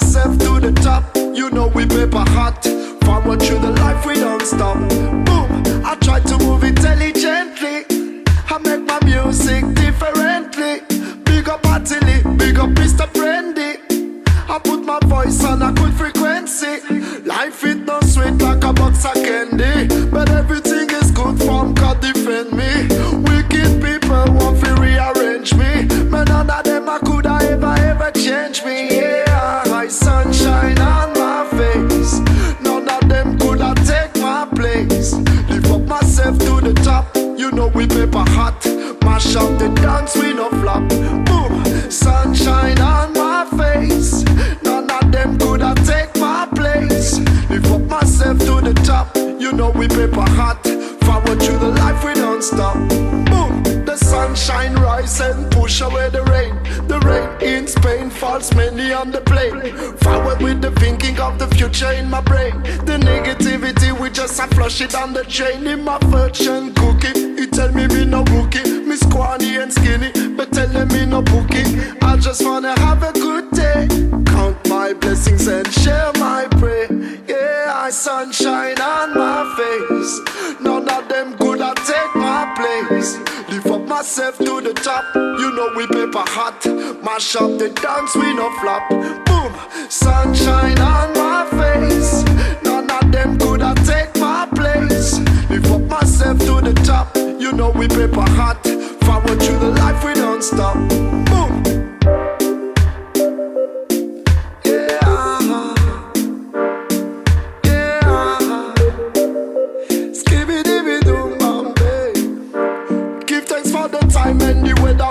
Myself 0.00 0.38
to 0.38 0.60
the 0.60 0.72
top. 0.82 1.15
You 1.36 1.50
know 1.50 1.66
we 1.68 1.84
paper 1.84 2.24
hot. 2.30 2.64
Forward 3.04 3.42
through 3.42 3.58
the 3.58 3.70
life 3.70 4.06
we 4.06 4.14
don't 4.14 4.40
stop. 4.40 4.78
Boom, 4.88 5.84
I 5.84 5.94
try 6.00 6.18
to 6.20 6.38
move 6.38 6.64
intelligently. 6.64 8.24
I 8.48 8.56
make 8.64 8.80
my 8.86 8.98
music 9.04 9.62
differently. 9.74 10.80
Big 11.24 11.46
up 11.50 11.60
Atili, 11.64 12.38
big 12.38 12.58
up 12.58 12.70
Mr. 12.70 13.06
Brandy. 13.12 13.76
I 14.48 14.58
put 14.58 14.82
my 14.82 14.98
voice 15.04 15.44
on 15.44 15.60
a 15.60 15.72
good 15.72 15.92
frequency. 15.92 16.80
Life 17.26 17.62
it 17.64 17.84
no 17.84 18.00
sweet 18.00 18.40
like 18.40 18.64
a 18.64 18.72
box 18.72 19.04
of 19.04 19.12
candy. 19.12 20.06
But 20.06 20.30
everything 20.30 20.88
is 20.88 21.10
good 21.10 21.38
from 21.42 21.74
God 21.74 22.00
defend 22.00 22.52
me. 22.52 22.88
Wicked 23.28 23.82
people 23.84 24.24
want 24.32 24.64
to 24.64 24.72
rearrange 24.80 25.52
me. 25.52 25.84
But 26.08 26.28
none 26.28 26.48
of 26.48 26.64
them 26.64 26.88
I 26.88 26.98
could 27.00 27.26
ever, 27.26 27.74
ever 27.90 28.10
change 28.12 28.64
me. 28.64 28.96
Yeah, 28.96 29.64
I 29.66 29.86
sunshine 29.88 30.75
You 37.36 37.50
know 37.52 37.68
we 37.68 37.86
paper 37.86 38.24
hot. 38.30 38.64
Mash 39.04 39.36
up 39.36 39.58
the 39.58 39.68
dance, 39.76 40.16
we 40.16 40.32
no 40.32 40.48
flop. 40.48 40.88
Boom, 40.88 41.90
sunshine 41.90 42.78
on 42.80 43.12
my 43.12 43.44
face. 43.58 44.24
None 44.62 44.90
of 44.90 45.12
them 45.12 45.38
could 45.38 45.60
have 45.60 45.86
take 45.86 46.16
my 46.16 46.48
place. 46.54 47.18
Lift 47.50 47.66
up 47.66 47.82
myself 47.82 48.38
to 48.38 48.60
the 48.62 48.74
top. 48.84 49.14
You 49.16 49.52
know 49.52 49.70
we 49.70 49.86
paper 49.86 50.28
hot. 50.38 50.62
Forward 51.04 51.42
through 51.42 51.58
the 51.58 51.72
life, 51.78 52.04
we 52.04 52.14
don't 52.14 52.42
stop. 52.42 52.76
Boom, 53.28 53.62
the 53.84 53.96
sunshine 53.96 54.74
rise 54.76 55.20
and 55.20 55.50
push 55.52 55.80
away 55.82 56.08
the 56.08 56.22
rain. 56.24 56.54
The 56.88 56.98
rain 57.00 57.28
in 57.42 57.66
Spain 57.66 58.10
falls 58.10 58.54
many 58.54 58.92
on 58.92 59.10
the 59.10 59.20
plane. 59.20 59.60
Forward 59.98 60.40
with 60.40 60.62
the 60.62 60.70
thinking 60.72 61.18
of 61.20 61.38
the 61.38 61.48
future 61.48 61.92
in 61.92 62.08
my 62.08 62.20
brain. 62.20 62.62
The 62.86 62.98
negativity, 62.98 63.55
we 63.55 63.55
just 64.16 64.40
a 64.40 64.46
flush 64.54 64.80
it 64.80 64.94
on 64.94 65.12
the 65.12 65.22
drain. 65.24 65.66
In 65.66 65.84
my 65.84 65.98
fortune 66.10 66.72
cookie, 66.72 67.20
you 67.20 67.46
tell 67.48 67.70
me 67.72 67.86
me 67.86 68.06
no 68.06 68.24
rookie. 68.24 68.64
Me 68.80 68.96
squanny 68.96 69.62
and 69.62 69.70
skinny, 69.70 70.10
but 70.34 70.50
telling 70.52 70.88
me 70.88 71.04
no 71.04 71.20
bookie. 71.20 71.66
I 72.00 72.16
just 72.16 72.42
wanna 72.42 72.72
have 72.80 73.02
a 73.02 73.12
good 73.12 73.50
day. 73.50 73.86
Count 74.24 74.56
my 74.70 74.94
blessings 74.94 75.46
and 75.48 75.70
share 75.70 76.12
my 76.14 76.46
prayer. 76.52 76.88
Yeah, 77.28 77.84
I 77.84 77.90
sunshine 77.90 78.80
on 78.80 79.12
my 79.12 79.42
face. 79.58 80.60
None 80.62 80.88
of 80.88 81.08
them 81.10 81.36
could 81.36 81.60
have 81.60 81.76
take 81.86 82.14
my 82.14 82.42
place. 82.56 83.18
Lift 83.50 83.66
up 83.66 83.82
myself 83.82 84.38
to 84.38 84.62
the 84.62 84.72
top. 84.72 85.04
You 85.14 85.52
know 85.52 85.68
we 85.76 85.86
paper 85.88 86.24
hot. 86.26 86.64
Mash 87.04 87.36
up 87.36 87.58
the 87.58 87.68
dance, 87.68 88.16
we 88.16 88.32
no 88.32 88.48
flop. 88.60 88.88
Boom, 89.26 89.52
sunshine 89.90 90.78
on 90.78 91.12
my 91.12 91.44
face. 91.50 91.65
You 97.46 97.52
know 97.52 97.70
we 97.70 97.86
paper 97.86 98.22
hot. 98.22 98.60
Forward 99.04 99.40
through 99.40 99.60
the 99.60 99.70
life, 99.78 100.04
we 100.04 100.14
don't 100.14 100.42
stop. 100.42 100.74
Boom. 100.74 101.62
Uh-huh. 105.04 105.74
Uh-huh. 108.02 108.74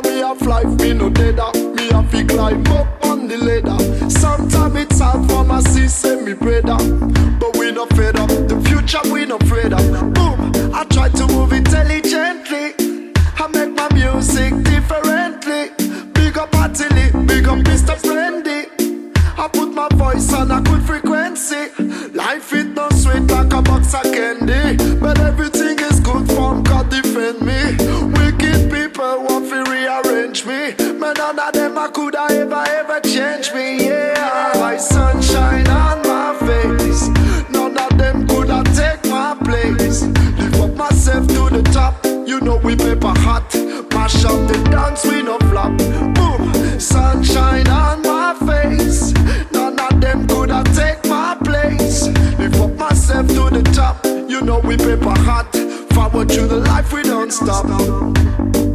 Me 0.03 0.19
have 0.19 0.41
life, 0.41 0.79
me 0.81 0.93
no 0.93 1.09
deader. 1.09 1.54
Climb 2.27 2.65
up 2.67 3.05
on 3.05 3.27
the 3.27 3.37
ladder. 3.37 4.09
Sometimes 4.09 4.75
it's 4.75 4.99
hard 4.99 5.29
for 5.29 5.43
my 5.43 5.59
sister, 5.61 6.21
me 6.21 6.33
brother. 6.33 6.77
But 7.39 7.57
we 7.57 7.71
no 7.71 7.85
fed 7.87 8.17
up. 8.17 8.29
The 8.29 8.61
future 8.67 9.01
we 9.11 9.25
no 9.25 9.37
afraid 9.37 9.73
of. 9.73 9.85
Boom, 10.13 10.51
I 10.73 10.83
try 10.89 11.09
to 11.09 11.27
move 11.27 11.53
intelligently. 11.53 13.13
I 13.37 13.47
make 13.47 13.71
my 13.73 13.87
music 13.93 14.53
differently. 14.63 15.71
Big 16.13 16.37
up 16.37 16.51
Atili, 16.51 17.27
big 17.27 17.47
up 17.47 17.59
Mr. 17.59 18.01
Brandy. 18.03 18.69
I 19.37 19.47
put 19.47 19.73
my 19.73 19.87
voice 19.93 20.33
on 20.33 20.51
a 20.51 20.61
good 20.61 20.81
frequency. 20.83 21.69
Life 22.13 22.53
it 22.53 22.67
no 22.67 22.89
sweet 22.91 23.27
like 23.29 23.53
a 23.53 23.61
box 23.61 23.93
of 23.93 24.03
candy. 24.03 24.77
But 24.99 25.19
everything 25.19 25.77
is 25.79 25.99
good 25.99 26.27
from 26.31 26.63
God 26.63 26.89
defend 26.89 27.41
me. 27.41 27.59
Wicked 28.17 28.71
people 28.71 29.23
want 29.23 29.49
to 29.49 29.63
rearrange 29.69 30.45
me. 30.45 30.73
But 30.99 31.17
none 31.17 31.39
them 31.75 32.15
I 32.15 32.27
ever, 32.31 32.63
ever 32.67 32.99
change 33.01 33.53
me. 33.53 33.85
Yeah, 33.85 34.51
my 34.55 34.77
sunshine 34.77 35.67
on 35.67 36.01
my 36.03 36.35
face. 36.47 37.09
None 37.49 37.77
of 37.77 37.97
them 37.97 38.27
could 38.27 38.49
have 38.49 38.73
take 38.75 39.03
my 39.09 39.35
place. 39.43 40.03
Lift 40.03 40.59
up 40.59 40.75
myself 40.75 41.27
to 41.27 41.49
the 41.49 41.61
top. 41.73 42.03
You 42.05 42.39
know 42.39 42.57
we 42.57 42.75
paper 42.75 43.13
hot. 43.19 43.53
Mash 43.93 44.23
up 44.23 44.47
the 44.47 44.57
dance, 44.71 45.05
we 45.05 45.21
no 45.21 45.37
flop. 45.49 45.77
Boom, 46.15 46.79
sunshine 46.79 47.67
on 47.67 48.01
my 48.01 48.33
face. 48.47 49.11
None 49.51 49.77
of 49.77 49.99
them 49.99 50.27
could 50.27 50.51
have 50.51 50.73
take 50.75 51.03
my 51.09 51.37
place. 51.43 52.07
Lift 52.39 52.55
up 52.55 52.71
myself 52.75 53.27
to 53.27 53.49
the 53.49 53.63
top. 53.73 54.03
You 54.05 54.41
know 54.41 54.59
we 54.59 54.77
paper 54.77 55.17
hot. 55.27 55.51
Forward 55.93 56.31
through 56.31 56.47
the 56.47 56.57
life, 56.57 56.93
we 56.93 57.03
don't 57.03 57.31
stop. 57.31 58.74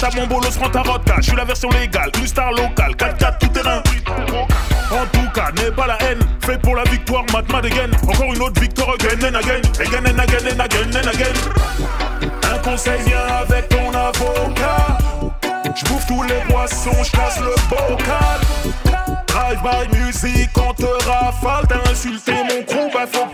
Rotta, 0.00 0.16
mon 0.16 0.26
bolos 0.26 0.56
prend 0.56 0.70
ta 0.70 0.82
rotta. 0.82 1.14
Je 1.18 1.22
suis 1.22 1.36
la 1.36 1.44
version 1.44 1.68
légale, 1.70 2.10
une 2.18 2.26
star 2.26 2.52
locale. 2.52 2.92
4-4, 2.92 3.38
tout 3.38 3.48
terrain. 3.48 3.82
En 4.90 5.06
tout 5.12 5.30
cas, 5.34 5.50
n'est 5.56 5.72
pas 5.72 5.86
la 5.86 5.98
haine. 6.02 6.20
Fait 6.44 6.58
pour 6.58 6.76
la 6.76 6.84
victoire, 6.84 7.24
Matmad 7.32 7.66
again. 7.66 7.90
Encore 8.06 8.32
une 8.32 8.42
autre 8.42 8.60
victoire, 8.60 8.94
again 8.94 9.18
and 9.24 9.36
again. 9.36 9.62
Again 9.80 10.06
and 10.06 10.20
again 10.20 10.46
and 10.52 10.60
again 10.60 10.96
and 10.96 11.08
again. 11.08 11.34
Un 12.44 12.58
conseil, 12.58 13.00
avec 13.40 13.68
ton 13.68 13.90
avocat. 13.92 14.98
J'bouffe 15.74 16.06
tous 16.06 16.22
les 16.22 16.52
poissons, 16.52 17.04
j'casse 17.04 17.40
le 17.40 17.54
bocal. 17.68 18.40
Drive 19.26 19.62
by 19.62 19.98
musique, 19.98 20.50
on 20.58 20.74
te 20.74 20.86
rafale. 21.08 21.66
T'as 21.68 21.90
insulté 21.90 22.32
mon 22.32 22.62
crew, 22.64 22.90
bah 22.92 23.06
faut 23.12 23.26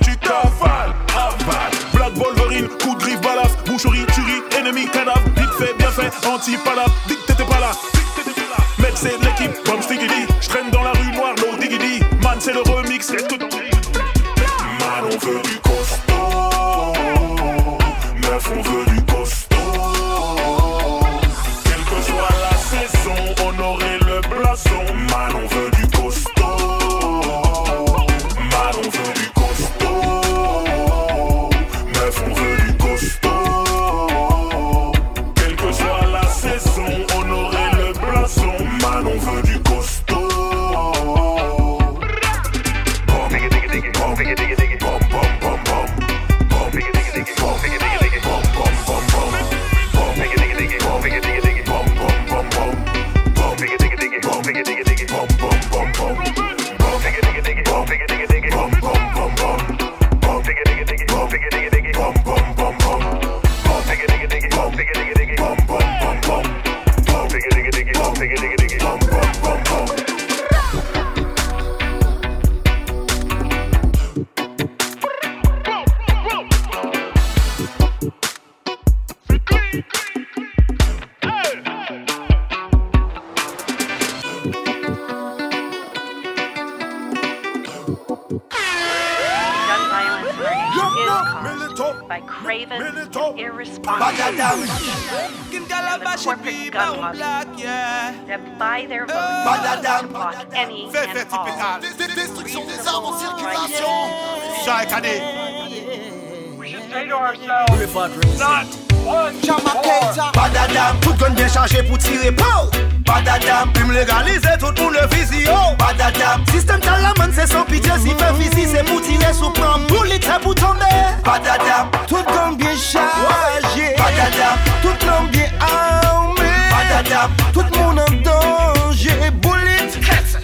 Kadeh. 104.94 106.56
We 106.56 106.68
should 106.68 106.88
say 106.88 107.08
to 107.08 107.16
ourselves, 107.16 108.38
not 108.38 108.66
one 109.04 109.34
more. 109.42 110.30
Badadam, 110.32 111.00
tout 111.00 111.14
gun 111.14 111.30
bien 111.30 111.48
changer 111.48 111.82
pour 111.82 111.98
tirer 111.98 112.30
pou. 112.30 112.70
Badadam, 113.04 113.72
puis 113.72 113.82
me 113.82 113.92
légaliser 113.92 114.56
tout 114.60 114.72
moun 114.80 114.94
le 114.94 115.04
vizio. 115.12 115.50
Badadam, 115.80 116.44
système 116.52 116.78
talaman 116.78 117.32
c'est 117.32 117.48
son 117.48 117.64
pitié 117.64 117.90
si 117.98 118.10
fait 118.10 118.32
visi 118.38 118.68
c'est 118.70 118.84
pour 118.84 119.02
tirer 119.02 119.32
sous 119.32 119.50
plan 119.50 119.80
pour 119.88 120.04
les 120.04 120.20
pour 120.20 120.54
tomber. 120.54 120.84
Badadam, 121.24 121.90
tout 122.06 122.22
gun 122.28 122.52
bien 122.52 122.76
chargé. 122.76 123.96
Badadam, 123.98 124.58
tout 124.80 125.06
l'homme 125.06 125.28
bien 125.32 125.50
armé. 125.58 126.52
Badadam, 126.70 127.32
tout 127.52 127.66
moun 127.80 127.98
en 127.98 128.12
danger. 128.22 129.32
Bullet, 129.42 129.90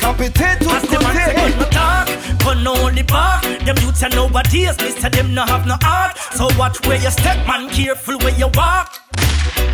campé 0.01 0.29
tout 0.29 0.69
côté 0.89 1.70
no 2.75 2.87
only 2.87 3.03
bark. 3.03 3.43
Them 3.65 3.77
youths 3.79 4.03
are 4.03 4.11
nobodies, 4.11 4.81
listen, 4.81 5.13
them 5.13 5.35
no 5.35 5.45
have 5.45 5.67
no 5.67 5.77
heart. 5.83 6.17
So 6.37 6.49
watch 6.59 6.85
where 6.87 7.01
you 7.01 7.11
step, 7.11 7.47
man, 7.47 7.69
careful 7.71 8.19
where 8.19 8.37
you 8.37 8.49
walk. 8.55 9.10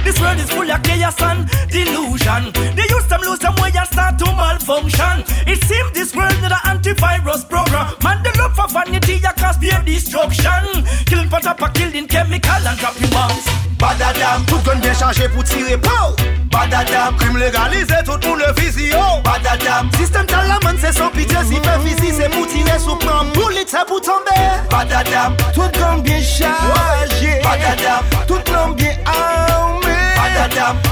This 0.04 0.20
world 0.20 0.38
is 0.38 0.50
full 0.50 0.70
of 0.70 0.82
chaos 0.82 1.20
and 1.22 1.48
delusion. 1.68 2.52
They 2.76 2.86
use 2.88 3.06
them, 3.06 3.20
lose 3.22 3.38
them 3.38 3.54
way 3.60 3.72
and 3.74 3.88
start 3.88 4.18
to 4.20 4.26
malfunction. 4.32 5.24
It 5.46 5.62
seems 5.64 5.92
this 5.92 6.14
world 6.14 6.32
is 6.32 6.44
an 6.44 6.52
antivirus 6.64 7.48
program. 7.48 7.94
Man, 8.02 8.22
the 8.22 8.32
love 8.38 8.54
for 8.54 8.68
vanity 8.68 9.18
ya 9.18 9.32
cause 9.32 9.58
beer 9.58 9.82
destruction. 9.84 10.84
Killing 11.06 11.28
for 11.28 11.40
up, 11.46 11.74
killing 11.74 12.06
chemical 12.06 12.66
and 12.66 12.78
dropping 12.78 13.10
bombs. 13.10 13.46
Badadam, 13.78 14.44
tout 14.46 14.58
gun 14.64 14.76
bien 14.80 14.94
chargé 14.94 15.28
pour 15.28 15.44
tirer 15.44 15.76
pau. 15.76 16.16
Badadam, 16.50 17.14
crime 17.16 17.36
légalisé, 17.36 17.96
tout 18.04 18.18
le 18.22 18.46
le 18.46 18.60
visio. 18.60 18.96
Badadam, 19.22 19.90
système 19.98 20.26
talaman, 20.26 20.76
c'est 20.80 20.92
sans 20.92 21.10
pitié, 21.10 21.36
si 21.44 21.56
fait 21.56 21.80
physique, 21.84 22.14
c'est 22.18 22.30
pour 22.30 22.46
tirer 22.46 22.78
sous 22.78 22.96
plan. 22.96 23.24
Bullet, 23.34 23.64
c'est 23.66 23.86
pour 23.86 24.00
tomber. 24.00 24.48
Badadam, 24.70 25.36
tout 25.54 25.68
gang 25.78 26.02
bien 26.02 26.20
chargé. 26.20 27.40
Badadam, 27.42 28.04
tout 28.26 28.40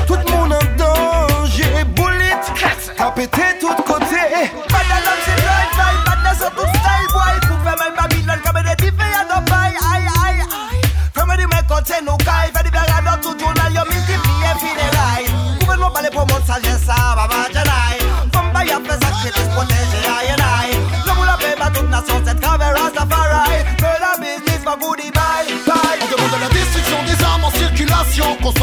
tout 0.07 0.15
le 0.15 0.31
monde 0.31 0.64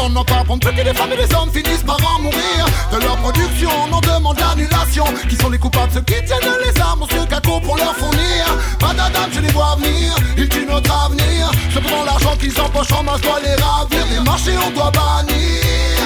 Qu'on 0.02 0.08
s'en 0.08 0.16
entend 0.16 0.44
prendre 0.44 0.68
que 0.68 0.82
les 0.82 0.94
femmes 0.94 1.12
et 1.12 1.16
les 1.16 1.32
hommes 1.32 1.50
finissent 1.52 1.84
par 1.84 1.96
en 2.16 2.22
mourir. 2.22 2.66
De 2.90 2.98
leur 2.98 3.16
production 3.18 3.70
on 3.86 3.92
en 3.92 4.00
demande 4.00 4.36
l'annulation. 4.36 5.04
Qui 5.28 5.36
sont 5.36 5.48
les 5.48 5.58
coupables? 5.58 5.92
Ceux 5.94 6.00
qui 6.00 6.14
tiennent 6.24 6.40
les 6.64 6.80
armes 6.80 7.06
Ceux 7.08 7.24
caco 7.26 7.60
pour 7.60 7.76
leur 7.76 7.94
fournir. 7.94 8.44
Pas 8.80 8.94
d'adam 8.94 9.28
je 9.32 9.38
les 9.38 9.52
vois 9.52 9.76
venir 9.76 10.16
Ils 10.36 10.48
tuent 10.48 10.66
notre 10.66 10.92
avenir. 10.92 11.52
Cependant 11.72 12.04
l'argent 12.04 12.36
qu'ils 12.36 12.60
empochent 12.60 12.92
en 12.92 13.04
masse 13.04 13.20
doit 13.20 13.38
les 13.44 13.54
ravir. 13.54 14.04
Les 14.10 14.20
marchés 14.24 14.54
on 14.66 14.70
doit 14.70 14.90
bannir 14.90 16.01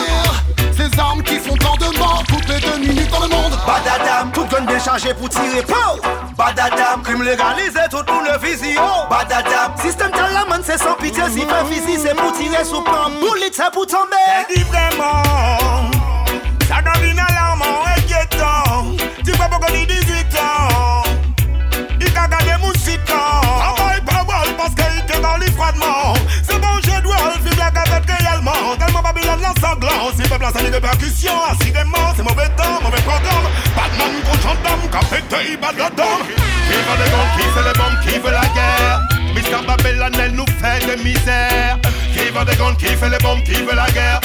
chanje 4.99 5.15
pou 5.15 5.29
tire 5.29 5.63
pou 5.63 6.01
Badadam, 6.37 7.03
krim 7.03 7.23
legalize, 7.23 7.81
tout 7.91 8.05
moun 8.11 8.25
le 8.25 8.39
vizyon 8.39 9.09
Badadam, 9.11 9.77
sistem 9.83 10.11
tal 10.11 10.33
la 10.33 10.45
man 10.49 10.65
se 10.65 10.79
san 10.79 10.97
pite 11.01 11.29
Si 11.33 11.45
fe 11.45 11.61
fizi 11.71 12.01
se 12.01 12.15
pou 12.15 12.33
tire 12.33 12.65
sou 12.65 12.83
pan, 12.85 13.19
boulit 13.21 13.55
se 13.55 13.69
pou 13.73 13.87
tombe 13.87 14.23
E 14.39 14.45
di 14.55 14.63
vreman, 14.65 15.93
sa 16.69 16.81
nan 16.81 17.01
vina 17.03 17.26
a 30.45 30.53
sali 30.53 30.70
de 30.70 30.78
percussion. 30.78 31.32
Assurément 31.51 32.12
c'est 32.16 32.22
mauvais 32.22 32.49
temps, 32.57 32.80
mauvais 32.82 33.03
programme. 33.03 33.47
Batman 33.74 34.12
contre 34.24 34.43
gendarme, 34.43 34.89
capété, 34.91 35.57
badadam 35.57 36.20
Qui 36.66 36.76
veut 36.87 36.99
des 37.01 37.11
guns, 37.11 37.30
qui 37.37 37.45
fait 37.55 37.64
les 37.66 37.78
bombes, 37.78 38.01
qui 38.03 38.18
veut 38.18 38.32
la 38.32 38.47
guerre? 38.55 39.01
Mr. 39.34 39.66
Babylone 39.66 40.16
elle 40.20 40.32
nous 40.32 40.47
fait 40.61 40.80
de 40.87 41.03
misère. 41.03 41.78
Qui 42.12 42.30
veut 42.30 42.45
des 42.45 42.57
guns, 42.57 42.74
qui 42.74 42.87
fait 42.87 43.09
les 43.09 43.18
bombes, 43.18 43.43
qui 43.43 43.55
veut 43.55 43.74
la 43.74 43.91
guerre? 43.91 44.20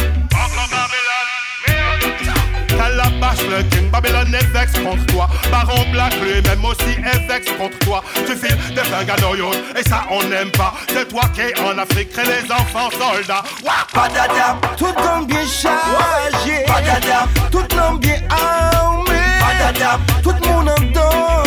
Calabash, 2.77 3.41
le 3.49 3.63
king, 3.63 3.89
Babylone 3.89 4.33
est 4.33 4.45
vex 4.53 4.71
contre 4.79 5.05
toi. 5.07 5.27
Baron 5.51 5.83
Black, 5.91 6.13
lui-même 6.21 6.63
aussi 6.65 6.91
est 6.99 7.27
vex 7.27 7.51
contre 7.57 7.77
toi. 7.79 8.03
Tu 8.25 8.35
files 8.35 8.57
des 8.73 8.81
flingues 8.81 9.09
à 9.09 9.79
et 9.79 9.83
ça 9.83 10.03
on 10.09 10.23
n'aime 10.23 10.51
pas. 10.51 10.73
C'est 10.89 11.07
toi 11.07 11.23
qui 11.33 11.41
en 11.61 11.77
Afrique 11.77 12.11
crée 12.11 12.23
les 12.23 12.51
enfants 12.51 12.89
soldats. 12.91 13.43
Badadam, 13.93 14.59
tout 14.77 14.85
l'homme 14.85 15.25
bien 15.25 15.45
chargé. 15.45 16.65
Badadam, 16.67 17.29
tout 17.51 17.75
l'homme 17.75 17.99
bien 17.99 18.19
armé. 18.29 19.19
Badadam, 19.41 20.01
tout 20.23 20.31
le 20.41 20.47
monde 20.47 20.69
en 20.69 21.40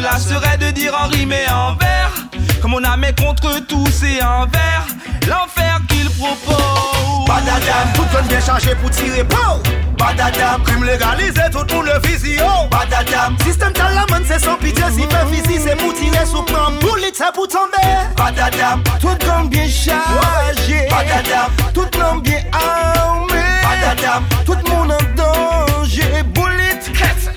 me 0.00 0.04
lasserai 0.04 0.56
de 0.56 0.70
dire 0.70 0.94
en 0.94 1.08
rime 1.08 1.32
et 1.32 1.50
en 1.50 1.74
vers. 1.74 2.12
Comme 2.60 2.74
on 2.74 2.84
a 2.84 2.96
mais 2.96 3.14
contre 3.14 3.58
tous 3.66 4.02
et 4.02 4.22
envers, 4.22 4.86
l'enfer 5.28 5.80
qu'il 5.88 6.08
propose. 6.10 7.26
Badadam, 7.26 7.92
tout 7.94 8.04
gun 8.12 8.22
bien 8.28 8.40
chargé 8.40 8.74
pour 8.74 8.90
tirer 8.90 9.22
pow 9.24 9.62
Badadam, 9.96 10.62
crime 10.64 10.84
légalisé, 10.84 11.42
tout 11.52 11.64
le 11.68 11.74
monde 11.74 11.86
le 11.86 12.08
visi 12.08 12.36
oh 12.42 12.66
Badadam, 12.70 13.36
système 13.44 13.72
talaman 13.72 14.24
c'est 14.26 14.40
sans 14.40 14.56
pitié 14.56 14.82
Si 14.92 15.02
fait 15.02 15.26
physique 15.32 15.60
c'est 15.64 15.76
pour 15.76 15.94
tirer 15.94 16.26
sous 16.26 16.42
plan 16.42 16.72
Bullet 16.80 17.12
c'est 17.14 17.32
pour 17.32 17.46
tomber. 17.46 17.94
Badadam, 18.16 18.82
tout 19.00 19.26
l'homme 19.26 19.48
bien 19.48 19.68
chargé 19.68 20.88
Badadam, 20.90 21.52
tout 21.72 21.86
l'homme 21.98 22.20
bien 22.22 22.42
armé 22.52 23.42
Badadam, 23.62 24.24
tout 24.44 24.56
le 24.64 24.70
monde 24.70 24.92
en 24.92 25.14
danger. 25.14 26.24
Bullet, 26.34 26.80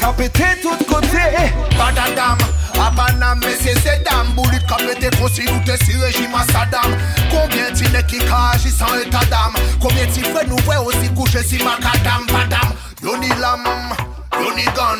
a 0.03 0.13
pété 0.13 0.43
tout 0.61 0.77
côté. 0.85 1.17
Badadam, 1.77 2.37
Abanam, 2.75 3.41
Zedam 3.41 4.27
Boulit 4.35 4.65
kapete 4.67 5.09
konsi 5.17 5.45
nou 5.45 5.61
te 5.65 5.77
si 5.85 5.93
Combien 7.29 7.73
ti 7.73 7.85
ne 7.91 8.01
ki 8.03 8.19
ka 8.19 8.51
agi 8.53 8.69
sans 8.69 8.93
état 8.99 9.25
d'âme? 9.29 9.55
Combien 9.79 10.05
ti 10.07 10.21
fwe 10.21 10.43
nou 10.47 10.57
vwe 10.65 10.77
osi 10.77 11.09
kouche 11.15 11.43
si 11.43 11.57
makadam 11.63 12.25
Badam, 12.27 12.73
yo 13.01 13.17
ni 13.17 13.29
lam, 13.39 13.63
yo 14.39 14.53
ni 14.55 14.65
gun 14.75 14.99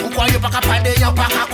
Pourquoi 0.00 0.28
yo 0.32 0.40
pa 0.40 0.50
ka 0.50 0.60
pade, 0.60 0.94
yo 1.00 1.12
pa 1.12 1.28
ka 1.28 1.46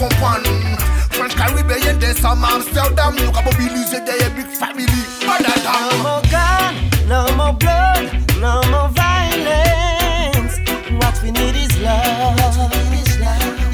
French 1.11 1.35
Caribbean, 1.37 1.99
Nou 1.99 3.33
ka 3.33 3.43
mobilize 3.43 4.01
big 4.35 4.49
family. 4.59 5.05
Badadam 5.27 5.91
No 5.91 6.03
more 6.03 6.23
gun, 6.31 6.75
no 7.09 7.37
more 7.37 7.53
blood, 7.55 8.11
no 8.41 8.63
more 8.71 8.89
violence. 8.91 10.59
What 11.01 11.23
we 11.23 11.31
need 11.31 11.57
is 11.57 11.64
love, 11.85 12.73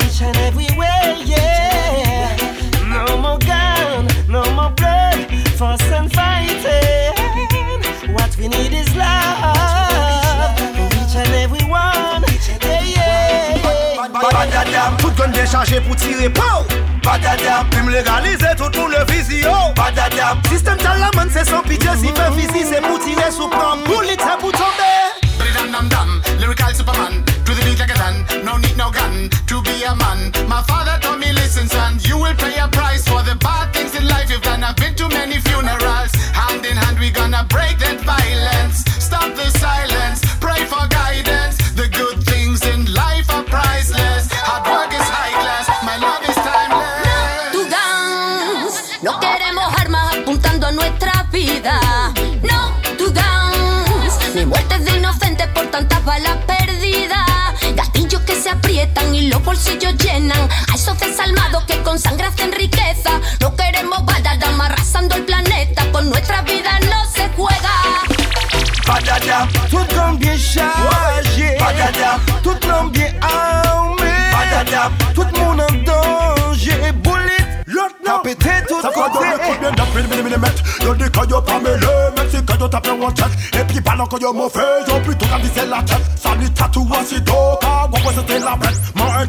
each 0.05 0.23
and 0.23 0.37
every 0.39 0.67
way, 0.77 1.23
yeah. 1.25 2.37
No 2.87 3.17
more 3.19 3.39
gun, 3.39 4.09
no 4.29 4.43
more 4.53 4.71
blood, 4.71 5.31
fuss 5.57 5.81
and 5.93 6.13
fighting. 6.13 7.15
What 8.13 8.37
we 8.37 8.49
need 8.49 8.73
is 8.73 8.95
love, 8.97 10.59
each 10.99 11.17
and 11.17 11.35
every 11.35 11.65
one, 11.65 12.25
yeah, 12.63 12.83
yeah. 12.85 13.57
Badadam, 14.33 14.97
tout 14.99 15.13
gun 15.17 15.29
bien 15.29 15.47
chargé 15.47 15.81
pour 15.81 15.97
tirer 15.97 16.29
pow! 16.29 16.65
Badadam, 17.03 17.69
crime 17.71 17.91
légalisé, 17.91 18.49
tout 18.57 18.69
le 18.73 18.79
monde 18.79 18.93
le 18.93 19.13
visi 19.13 19.43
oh 19.47 19.73
Badadam, 19.75 20.39
système 20.51 20.77
talaman 20.77 21.29
c'est 21.31 21.49
sans 21.49 21.63
pitié 21.63 21.89
Si 21.99 22.09
fait 22.09 22.33
physique 22.37 22.67
c'est 22.71 22.83
pour 22.83 22.99
tirer 22.99 23.31
sous 23.31 23.49
plan 23.49 23.77
Bullet 23.87 24.17
c'est 24.19 24.39
pour 24.39 24.53
tomber. 24.53 25.01
Dam 25.55 25.71
dam 25.73 25.89
dam, 25.89 26.23
lyrical 26.39 26.75
superman 26.75 27.25
No 28.45 28.59
need 28.59 28.77
no 28.77 28.91
gun 28.91 29.31
To 29.47 29.63
be 29.63 29.83
a 29.85 29.95
man, 29.97 30.33
my 30.47 30.63
father 30.65 30.99
told 31.01 31.19
me 31.19 31.33
listen 31.33 31.67
son 31.67 31.97
You 32.01 32.19
will 32.19 32.35
pay 32.35 32.59
a 32.59 32.69
price 32.69 33.09
for 33.09 33.20
bolsillos 59.51 59.95
llenan. 59.97 60.49
A 60.71 60.75
esos 60.75 60.97
desalmados 60.99 61.65
que 61.65 61.83
con 61.83 61.99
sangre 61.99 62.27
hacen 62.27 62.53
riqueza. 62.53 63.11
No 63.41 63.55
queremos 63.57 64.05
badadam 64.05 64.61
arrasando 64.61 65.17
el 65.17 65.25
planeta. 65.25 65.91
Con 65.91 66.09
nuestra 66.09 66.43
vida 66.43 66.79
no 66.91 67.01
se 67.15 67.29
juega. 67.37 67.75
Badadam, 68.87 69.49
tout 69.71 69.87
l'homme 69.95 70.19
bien 70.19 70.37
chargé 70.37 71.57
Badadam, 71.61 72.21
tout 72.43 72.59
l'homme 72.67 72.91
bien 72.91 73.13
armé 73.21 74.13
Badadam, 74.33 74.93
tout 75.15 75.27
le 75.33 75.39
monde 75.39 75.61
en 75.61 75.75
danger 75.85 76.93
Bullet, 77.05 77.41
a 78.09 78.19
pété 78.23 78.51
tout 78.69 78.81
Ça 78.81 78.89
va 78.89 79.09
dans 79.09 79.21
le 79.21 79.39
coup 79.39 79.47
côté 79.47 79.61
bien 79.61 79.71
d'après 79.73 80.03
le 80.03 80.09
millimètre 80.09 80.63
Yo 80.83 80.95
dis 80.95 81.05
que 81.05 81.31
yo 81.31 81.41
pas 81.41 81.61
mêlé, 81.61 81.87
même 82.17 82.31
si 82.31 82.45
que 82.45 82.59
yo 82.59 82.69
tape 82.69 82.89
un 82.89 83.15
check 83.15 83.61
Et 83.61 83.65
puis 83.65 83.81
pendant 83.81 84.07
que 84.07 84.21
yo 84.21 84.33
mauvais, 84.33 84.61
yo 84.89 85.01
plutôt 85.01 85.27
qu'à 85.27 85.39
viser 85.39 85.67
la 85.67 85.83
tête 85.83 86.03
Salut 86.17 86.51
tatou 86.51 86.89
aussitôt, 87.01 87.59
car 87.61 87.89
moi 87.89 88.13
c'était 88.15 88.39
la 88.41 88.57
bête 88.57 88.71
Moi 88.71 88.75
un 88.75 88.79
check, 88.81 88.90
un 89.21 89.27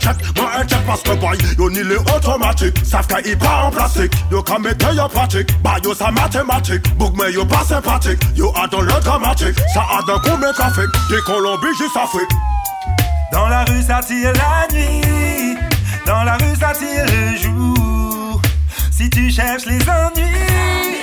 check 0.67 0.85
parce 0.85 1.01
que 1.01 1.13
boy 1.15 1.37
Yo 1.57 1.69
ni 1.69 1.83
les 1.83 1.97
automatiques, 1.97 2.77
savent 2.85 3.07
qu'il 3.07 3.37
pas 3.37 3.63
en 3.65 3.71
plastique. 3.71 4.11
Yo 4.31 4.41
qu'à 4.41 4.59
mettre 4.59 4.87
en 4.99 5.09
pratique, 5.09 5.61
bah 5.61 5.75
yo 5.83 5.93
ça 5.93 6.11
mathématique. 6.11 6.95
Book 6.97 7.13
mais 7.17 7.31
yo 7.31 7.45
pas 7.45 7.63
sympathique, 7.67 8.19
yo 8.35 8.53
a 8.55 8.67
dans 8.67 8.81
le 8.81 8.91
dramatique. 9.03 9.57
Ça 9.73 9.81
a 9.81 10.01
coup 10.01 10.37
mais 10.39 10.51
graphique, 10.53 10.91
des 11.09 11.21
Colombie 11.25 11.75
jusqu'à 11.77 12.03
Afrique. 12.03 12.29
Dans 13.31 13.47
la 13.47 13.63
rue 13.65 13.81
ça 13.81 14.01
tire 14.05 14.33
la 14.33 14.73
nuit. 14.73 15.57
Dans 16.05 16.23
la 16.23 16.33
rue 16.33 16.55
ça 16.59 16.73
tire 16.73 17.05
le 17.05 17.37
jour. 17.37 18.41
Si 18.91 19.09
tu 19.09 19.31
cherches 19.31 19.65
les 19.65 19.81
ennuis 19.81 21.01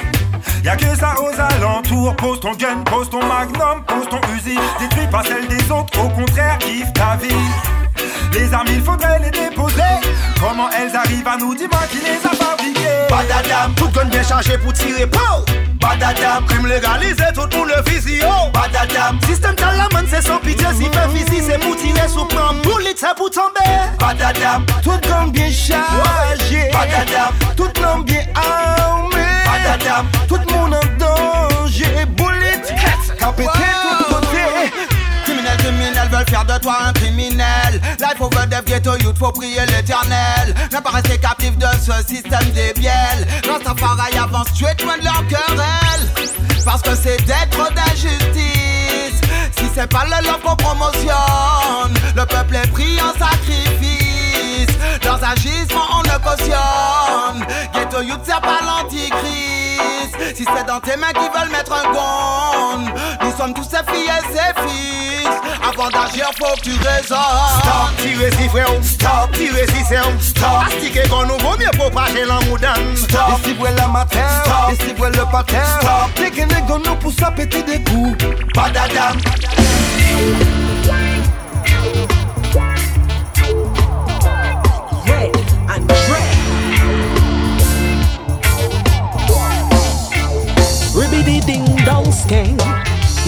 Y'a 0.64 0.76
que 0.76 0.94
ça 0.96 1.14
aux 1.20 1.40
alentours. 1.40 2.16
Pose 2.16 2.40
ton 2.40 2.52
gun, 2.52 2.82
pose 2.84 3.08
ton 3.10 3.24
magnum, 3.24 3.82
pose 3.86 4.08
ton 4.10 4.20
Uzi. 4.36 4.58
Détruis 4.80 5.06
pas 5.10 5.22
celle 5.24 5.46
des 5.48 5.70
autres, 5.70 5.98
au 6.04 6.08
contraire 6.08 6.58
kiffe 6.58 6.92
ta 6.92 7.16
vie 7.16 7.77
Les 8.32 8.52
armes 8.52 8.66
il 8.68 8.82
faudrait 8.82 9.18
les 9.20 9.30
déposer 9.30 9.82
Comment 10.38 10.68
elles 10.70 10.94
arrivent 10.94 11.26
à 11.26 11.36
nous, 11.36 11.54
dis-moi 11.54 11.80
qui 11.90 11.98
les 11.98 12.24
a 12.24 12.34
fabriquées. 12.34 13.08
Badadam, 13.10 13.74
tout 13.74 13.88
gun 13.88 14.04
bien 14.04 14.22
chargé 14.22 14.56
pour 14.58 14.72
tirer 14.72 15.06
pow 15.06 15.44
Badadam, 15.80 16.44
crime 16.46 16.66
légalisé, 16.66 17.24
tout 17.34 17.48
pour 17.48 17.64
le 17.66 17.74
fusil 17.90 18.20
oh 18.24 18.50
Badadam, 18.52 19.18
système 19.26 19.54
talaman 19.54 20.04
c'est 20.08 20.22
sans 20.22 20.38
pitié 20.38 20.66
Si 20.76 20.84
fait 20.84 21.08
fusil 21.16 21.42
c'est 21.46 21.58
pour 21.58 21.76
tirer 21.76 22.08
sous 22.08 22.24
plan. 22.26 22.54
Bullet 22.62 22.94
c'est 22.96 23.16
pour 23.16 23.30
tomber. 23.30 23.48
Badadam, 23.98 24.64
tout 24.82 24.98
gun 25.08 25.28
bien 25.28 25.50
chargé. 25.50 26.70
Badadam, 26.72 27.32
tout 27.56 27.70
l'homme 27.82 28.04
bien 28.04 28.24
armé. 28.34 29.24
Badadam, 29.46 30.06
tout 30.28 30.36
le 30.36 30.52
monde 30.54 30.74
en 30.74 30.98
danger. 30.98 32.06
Bullet, 32.16 32.62
capété 33.18 33.48
tout 33.98 34.07
over 38.20 38.46
death, 38.46 38.64
ghetto 38.66 38.96
youth, 38.96 39.18
faut 39.18 39.32
prier 39.32 39.60
l'éternel. 39.66 40.54
Ne 40.72 40.80
pas 40.80 40.90
rester 40.90 41.18
captif 41.18 41.56
de 41.56 41.66
ce 41.80 41.92
système 42.06 42.50
débiel 42.52 43.26
Rastafari 43.48 44.18
avance, 44.18 44.48
tu 44.54 44.64
es 44.64 44.84
loin 44.84 44.98
de 44.98 45.04
leur 45.04 45.26
querelle. 45.28 46.28
Parce 46.64 46.82
que 46.82 46.94
c'est 46.94 47.24
d'être 47.24 47.72
d'injustice. 47.74 49.20
Si 49.56 49.64
c'est 49.74 49.88
pas 49.88 50.04
le 50.04 50.26
love 50.26 50.40
qu'on 50.44 50.56
promotionne. 50.56 51.94
Le 52.16 52.26
peuple 52.26 52.56
est 52.56 52.70
pris 52.72 53.00
en 53.00 53.12
sacrifice. 53.18 54.68
Leurs 55.02 55.22
agissements 55.24 55.88
on 55.98 56.02
le 56.02 56.18
cautionne. 56.18 57.46
Ghetto 57.72 58.02
youth 58.02 58.20
c'est 58.24 58.40
pas 58.40 58.60
l'antichrist. 58.66 60.36
Si 60.36 60.44
c'est 60.44 60.66
dans 60.66 60.80
tes 60.80 60.96
mains 60.96 61.12
qu'ils 61.12 61.40
veulent 61.40 61.50
mettre 61.50 61.72
un 61.72 61.92
gon 61.92 62.92
Nous 63.22 63.36
sommes 63.36 63.54
tous 63.54 63.64
ses 63.64 63.84
filles 63.92 64.08
et 64.08 64.32
ses 64.32 64.68
fils 64.68 65.08
Avant 65.78 65.90
d'agir 65.90 66.28
faut 66.36 66.56
que 66.56 66.62
tu 66.62 66.70
raisonnes. 66.72 67.18
Stop, 67.60 67.96
tirer 67.98 68.30
si 68.32 68.48
frère 68.48 68.68
Stop, 68.82 69.30
tirer 69.32 69.64
si 69.68 69.84
c'est 69.88 69.96
Stop, 70.20 70.44
ah. 70.44 70.64
astiquer 70.66 71.08
qu'on 71.08 71.22
nous 71.22 71.38
vaut 71.38 71.56
mieux 71.56 71.70
propager 71.78 72.24
l'amour 72.24 72.58
d'âme 72.58 72.96
Stop, 72.96 73.38
Ici 73.44 73.54
voit 73.54 73.70
la 73.70 73.86
matin, 73.86 74.26
Stop. 74.44 74.72
ici 74.72 74.92
voit 74.96 75.10
le 75.10 75.24
patin. 75.30 75.62
Stop. 75.80 76.10
Dès 76.16 76.30
que 76.30 76.40
les 76.40 76.62
gars 76.62 76.78
nous 76.84 76.96
poussent 76.96 77.22
à 77.22 77.30
péter 77.30 77.62
des 77.62 77.80
coups. 77.84 78.24
Badadam 78.56 79.18
Yeah, 85.06 85.30
and 85.68 85.86
Dre 85.86 86.18
Ribbidi 90.96 91.40
ding 91.46 91.64
dong 91.84 92.10
skeng. 92.10 92.56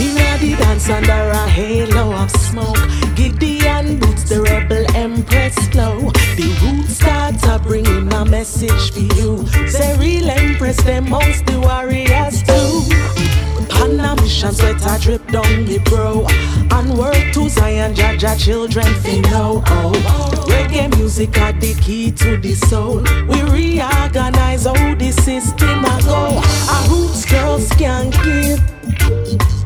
Inna 0.01 0.39
the 0.39 0.57
dance 0.59 0.89
under 0.89 1.13
a 1.13 1.49
halo 1.49 2.13
of 2.13 2.31
smoke. 2.31 2.79
Gideon 3.15 3.99
boots 3.99 4.25
the 4.29 4.41
rebel 4.41 4.85
empress 4.97 5.55
flow. 5.69 6.11
The 6.37 6.49
roots 6.63 6.97
start 6.97 7.39
to 7.41 7.59
bring 7.63 7.85
in 7.85 8.13
a 8.13 8.25
message 8.25 8.93
for 8.93 9.07
you. 9.19 9.47
Say 9.69 9.97
real 9.99 10.31
empress, 10.31 10.83
them 10.83 11.07
amongst 11.07 11.45
the 11.47 11.61
warriors 11.61 12.43
too. 12.43 13.11
On 13.83 14.01
a 14.01 14.17
mission, 14.23 14.53
sweat 14.53 14.81
a 14.87 14.99
drip 15.03 15.27
down 15.29 15.65
the 15.67 15.79
bro. 15.85 16.27
And 16.73 16.99
work 16.99 17.33
to 17.35 17.49
Zion, 17.49 17.95
Jah 17.95 18.17
Jah 18.17 18.37
children 18.37 18.87
fi 19.03 19.21
know. 19.21 19.63
Oh, 19.67 19.93
reggae 20.49 20.89
music 20.97 21.37
are 21.39 21.53
the 21.53 21.75
key 21.75 22.11
to 22.13 22.37
the 22.39 22.55
soul. 22.55 23.03
We 23.29 23.43
reorganize 23.43 24.65
how 24.65 24.95
the 24.95 25.13
system 25.13 25.85
a 25.85 26.03
go. 26.05 26.41
A 26.75 26.89
roots 26.89 27.25
girls 27.27 27.69
can 27.71 28.11
give. 28.23 29.60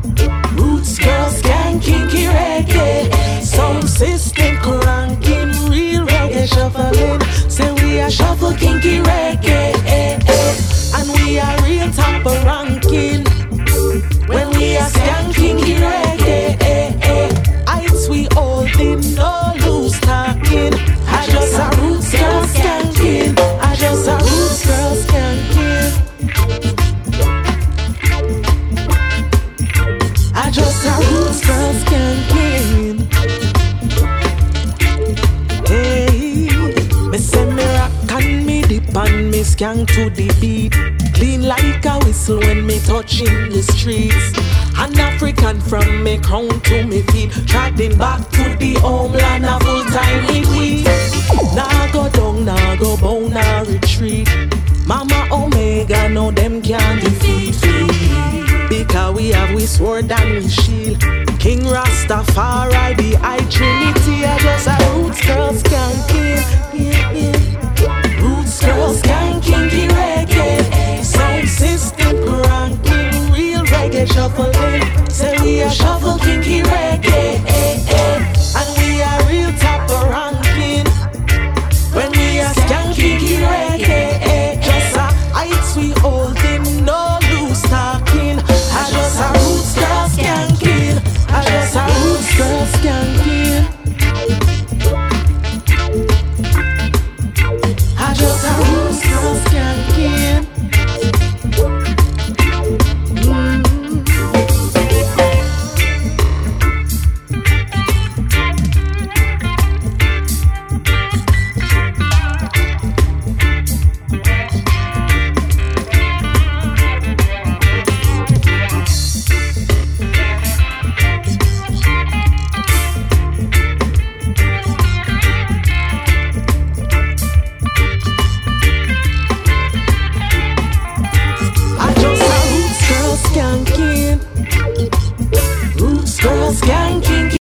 Roots 0.57 0.97
girls 0.99 1.41
can 1.41 1.79
kinky 1.79 2.25
reggae. 2.25 3.11
Sound 3.43 3.89
system 3.89 4.57
cranking, 4.57 5.51
real 5.69 6.05
reggae 6.05 6.47
shuffling. 6.47 7.21
Say 7.49 7.71
we 7.81 7.99
are 7.99 8.11
shuffle 8.11 8.53
kinky 8.53 8.99
reggae. 8.99 9.73
Eh, 9.85 10.19
eh. 10.27 10.97
And 10.97 11.07
we 11.19 11.39
are 11.39 11.55
real 11.63 11.91
top 11.91 12.25
ranking. 12.45 13.23
When 14.27 14.49
we 14.57 14.77
are 14.77 14.89
skanking 14.89 15.59
reggae, 15.59 16.04
skank 39.55 39.87
to 39.87 40.09
the 40.09 40.27
beat. 40.41 40.73
Clean 41.13 41.41
like 41.41 41.85
a 41.85 41.97
whistle 42.05 42.39
when 42.39 42.65
me 42.65 42.79
touching 42.79 43.49
the 43.49 43.63
streets. 43.63 44.33
An 44.77 44.97
African 44.99 45.61
from 45.61 46.03
me 46.03 46.17
crown 46.19 46.59
to 46.61 46.83
me 46.85 47.01
feet, 47.03 47.31
trotting 47.47 47.97
back 47.97 48.19
to 48.31 48.43
the 48.59 48.73
homeland 48.81 49.45
a 49.45 49.57
full 49.61 49.83
time 49.85 50.27
we. 50.27 50.83
Nah 51.55 51.91
go 51.93 52.09
down, 52.09 52.43
nah 52.43 52.75
go 52.75 52.97
bow, 52.97 53.27
nah 53.29 53.61
retreat. 53.61 54.27
Mama 54.85 55.27
Omega, 55.31 56.09
no 56.09 56.31
them 56.31 56.61
can't 56.61 57.01
defeat 57.01 57.55
me. 57.65 58.67
Because 58.67 59.15
we 59.15 59.29
have 59.29 59.55
we 59.55 59.65
sword 59.65 60.11
and 60.11 60.43
we 60.43 60.49
shield. 60.49 60.99
King 61.39 61.61
Rastafari, 61.61 62.97
the 62.97 63.17
High 63.21 63.45
Trinity, 63.49 64.25
I 64.25 64.37
just 64.39 64.67
a 64.67 64.75
roots 64.95 65.25
girl 65.25 65.53
skanking. 65.53 66.43
Yeah, 66.73 67.11
yeah. 67.11 67.44
Reggae. 74.07 74.51
Eh? 74.53 75.09
Say 75.09 75.37
we 75.41 75.63
are 75.63 75.69
shuffle 75.69 76.17
kinky 76.19 76.61
reggae. 76.61 77.94